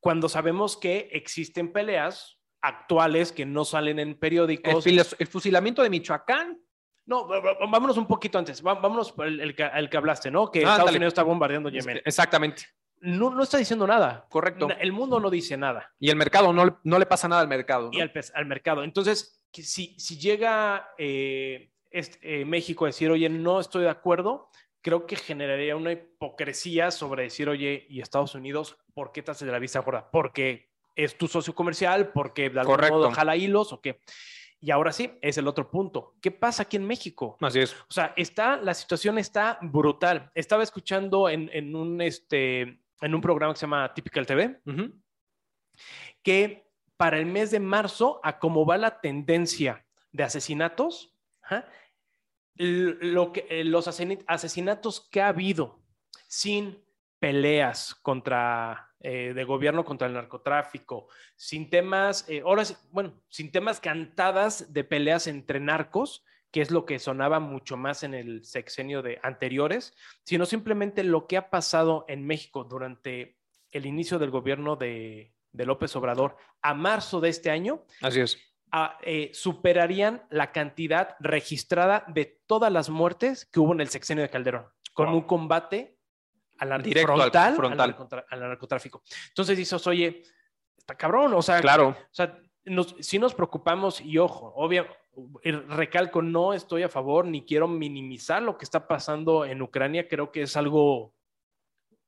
[0.00, 4.86] cuando sabemos que existen peleas actuales que no salen en periódicos.
[4.86, 6.60] el fusilamiento de Michoacán.
[7.06, 10.50] No, vámonos un poquito antes, vámonos por el, el que, el que hablaste, ¿no?
[10.50, 10.90] Que Ah, Estados.
[10.90, 12.00] Unidos está bombardeando Yemen.
[12.04, 12.66] Exactamente.
[13.02, 14.26] No, no está diciendo nada.
[14.30, 14.68] Correcto.
[14.80, 15.92] El mundo no dice nada.
[15.98, 17.90] Y el mercado, no, le- no le pasa nada al mercado.
[17.92, 17.98] ¿no?
[17.98, 18.82] Y al, al mercado.
[18.84, 23.90] Entonces, que si, si llega eh, este, eh, México a decir, oye, no estoy de
[23.90, 24.48] acuerdo,
[24.80, 29.46] creo que generaría una hipocresía sobre decir, oye, y Estados Unidos, ¿por qué te haces
[29.46, 30.08] de la vista gorda?
[30.10, 32.96] Porque es tu socio comercial, porque de algún Correcto.
[32.98, 34.00] modo jala hilos o qué.
[34.60, 36.14] Y ahora sí, es el otro punto.
[36.22, 37.36] ¿Qué pasa aquí en México?
[37.40, 37.74] Así es.
[37.74, 40.30] O sea, está, la situación está brutal.
[40.36, 44.60] Estaba escuchando en, en un, este, en un programa que se llama Typical TV,
[46.22, 51.66] que para el mes de marzo, a cómo va la tendencia de asesinatos, ajá,
[52.54, 55.82] lo que, eh, los asesinatos que ha habido
[56.28, 56.84] sin
[57.18, 63.80] peleas contra eh, de gobierno contra el narcotráfico, sin temas, eh, ahora bueno, sin temas
[63.80, 69.02] cantadas de peleas entre narcos, que es lo que sonaba mucho más en el sexenio
[69.02, 73.38] de anteriores, sino simplemente lo que ha pasado en México durante
[73.72, 78.38] el inicio del gobierno de, de López Obrador a marzo de este año, Así es.
[78.70, 84.22] a- eh, superarían la cantidad registrada de todas las muertes que hubo en el sexenio
[84.22, 85.16] de Calderón, con Wow.
[85.16, 85.96] un combate
[86.58, 87.90] a la Directo al- frontal, al frontal.
[87.96, 89.02] narcotra- al narcotráfico.
[89.28, 90.22] Entonces dices, oye,
[90.76, 94.86] está cabrón, o sea, Claro, o sea, nos, sí nos preocupamos y ojo, obvio,
[95.42, 100.32] recalco, no estoy a favor ni quiero minimizar lo que está pasando en Ucrania, creo
[100.32, 101.14] que es algo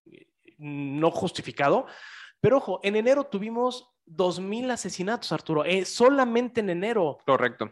[0.07, 0.27] eh,
[0.59, 1.87] no justificado,
[2.41, 7.19] pero ojo, en enero tuvimos 2.000 asesinatos, Arturo, eh, solamente en enero.
[7.27, 7.71] correcto.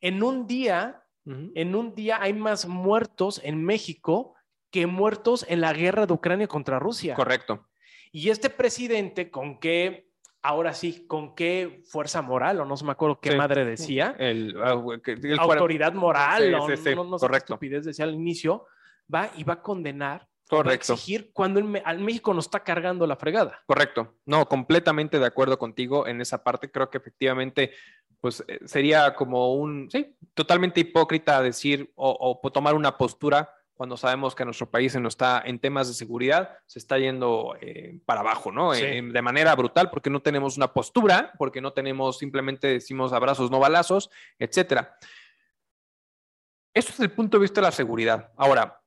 [0.00, 4.34] En un día, en un día hay más muertos en México
[4.72, 7.14] que muertos en la guerra de Ucrania contra Rusia.
[7.14, 7.68] Correcto.
[8.10, 10.11] Y este presidente, ¿con qué,
[10.42, 13.36] ahora sí, con qué fuerza moral, o no se me acuerdo qué Sí.
[13.36, 17.54] madre decía, El, ah, el autoridad moral, Sí, o sí, no, no sé qué correcto.
[17.54, 18.66] estupidez decía al inicio,
[19.12, 20.92] va y va a condenar, va a Correcto.
[20.94, 23.62] exigir cuando el al México nos está cargando la fregada.
[23.66, 24.16] Correcto.
[24.26, 26.70] No, completamente de acuerdo contigo en esa parte.
[26.70, 27.72] Creo que efectivamente,
[28.20, 34.34] pues eh, sería como un, sí, totalmente hipócrita decir o, tomar una postura cuando sabemos
[34.34, 38.52] que nuestro país no está en temas de seguridad, se está yendo eh, para abajo,
[38.52, 38.74] ¿no?
[38.74, 38.84] Sí.
[38.84, 43.50] Eh, de manera brutal, porque no tenemos una postura, porque no tenemos, simplemente decimos abrazos,
[43.50, 44.96] no balazos, etcétera.
[46.74, 48.32] Eso es el punto de vista de la seguridad.
[48.36, 48.82] Ahora,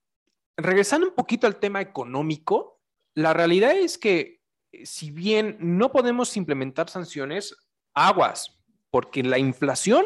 [0.57, 2.81] regresando un poquito al tema económico,
[3.15, 7.55] la realidad es que eh, si bien no podemos implementar sanciones,
[7.93, 8.59] aguas,
[8.89, 10.05] porque la inflación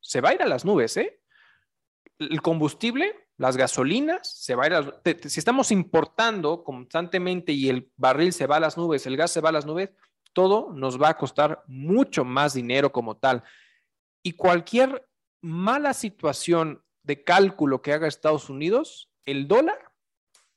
[0.00, 1.20] se va a ir a las nubes, ¿eh?
[2.18, 7.52] El combustible, las gasolinas, se va a ir a te- te- Si estamos importando constantemente
[7.52, 9.90] y el barril se va a las nubes, el gas se va a las nubes,
[10.32, 13.42] todo nos va a costar mucho más dinero como tal.
[14.22, 15.06] Y cualquier
[15.42, 19.78] mala situación de cálculo que haga Estados Unidos, el dólar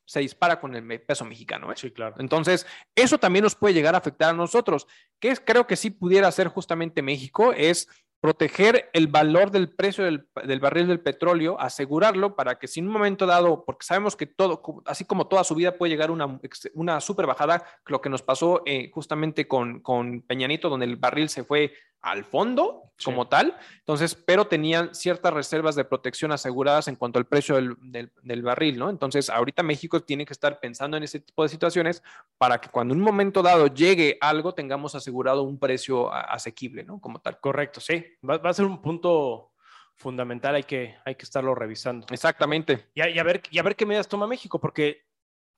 [0.05, 1.72] se dispara con el peso mexicano.
[1.72, 1.76] ¿eh?
[1.78, 2.16] Sí, claro.
[2.18, 4.88] Entonces, eso también nos puede llegar a afectar a nosotros.
[5.22, 7.88] Es, creo que sí pudiera hacer justamente México es
[8.22, 12.88] proteger el valor del precio del, del barril del petróleo, asegurarlo para que si en
[12.88, 16.39] un momento dado, porque sabemos que todo, así como toda su vida puede llegar una,
[16.74, 21.30] una super bajada, lo que nos pasó eh, justamente con, con Peñanito, donde el barril
[21.30, 23.06] se fue al fondo Sí.
[23.06, 27.78] como tal, entonces, pero tenían ciertas reservas de protección aseguradas en cuanto al precio del,
[27.82, 28.89] del- del barril, ¿no?
[28.89, 32.04] Entonces, ahorita México tiene que estar pensando en ese tipo de situaciones
[32.38, 37.00] para que cuando en un momento dado llegue algo, tengamos asegurado un precio asequible, ¿no?
[37.00, 37.39] Como tal.
[37.39, 38.06] Correcto, sí.
[38.30, 39.54] Va, va a ser un punto
[39.95, 42.06] fundamental, hay que, hay que estarlo revisando.
[42.12, 42.88] Exactamente.
[42.95, 45.06] Y a, y a ver, y a ver qué medidas toma México, porque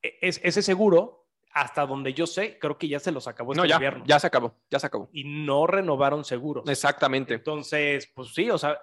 [0.02, 1.21] e- es, ese seguro,
[1.54, 4.04] hasta donde yo sé, creo que ya se los acabó este No, ya, gobierno.
[4.08, 5.10] ya se acabó, ya se acabó.
[5.12, 6.68] Y no renovaron seguros.
[6.70, 7.34] Exactamente.
[7.34, 8.80] Entonces, pues sí, o sea,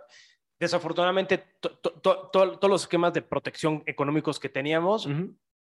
[0.60, 5.08] desafortunadamente to- to- to- to- todos los esquemas de protección económicos que teníamos,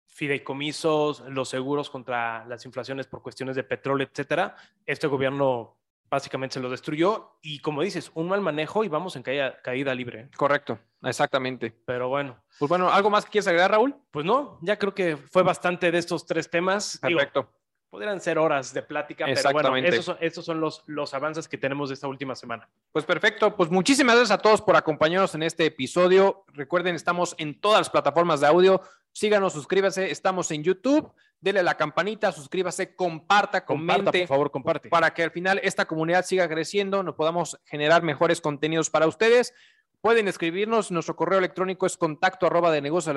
[0.08, 5.78] fideicomisos, los seguros contra las inflaciones por cuestiones de petróleo, etcétera, este gobierno
[6.14, 9.94] básicamente se lo destruyó y como dices, un mal manejo y vamos en caída, caída
[9.96, 10.30] libre.
[10.38, 11.74] Correcto, exactamente.
[11.86, 13.96] Pero bueno, Pues bueno, ¿algo más que quieres agregar, Raúl?
[14.12, 17.00] pues no, ya creo que fue bastante de estos tres temas.
[17.02, 17.50] Digo, Perfecto.
[17.90, 21.58] podrían ser horas de plática, pero bueno, estos son, estos son los, los avances que
[21.58, 22.70] tenemos de esta última semana.
[22.92, 26.46] Pues perfecto, pues muchísimas gracias a todos por acompañarnos en este episodio.
[26.54, 28.82] Recuerden, estamos en todas las plataformas de audio.
[29.12, 31.12] Síganos, suscríbase, estamos en YouTube.
[31.44, 34.88] Dele a la campanita, suscríbase, comparta, Comparta, comente, por favor, comparte.
[34.88, 39.54] para que al final esta comunidad siga creciendo, nos podamos generar mejores contenidos para ustedes.
[40.00, 43.14] Pueden escribirnos, nuestro correo electrónico es contacto arroba de negocio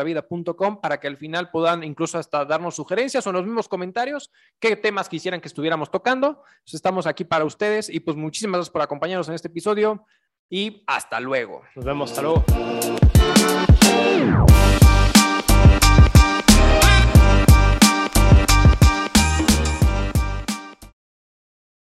[0.83, 4.75] para que al final puedan incluso hasta darnos sugerencias o en los mismos comentarios qué
[4.75, 6.43] temas quisieran que estuviéramos tocando.
[6.65, 10.05] Pues estamos aquí para ustedes y pues muchísimas gracias por acompañarnos en este episodio
[10.51, 11.63] y hasta luego.
[11.77, 12.45] Nos vemos, hasta luego.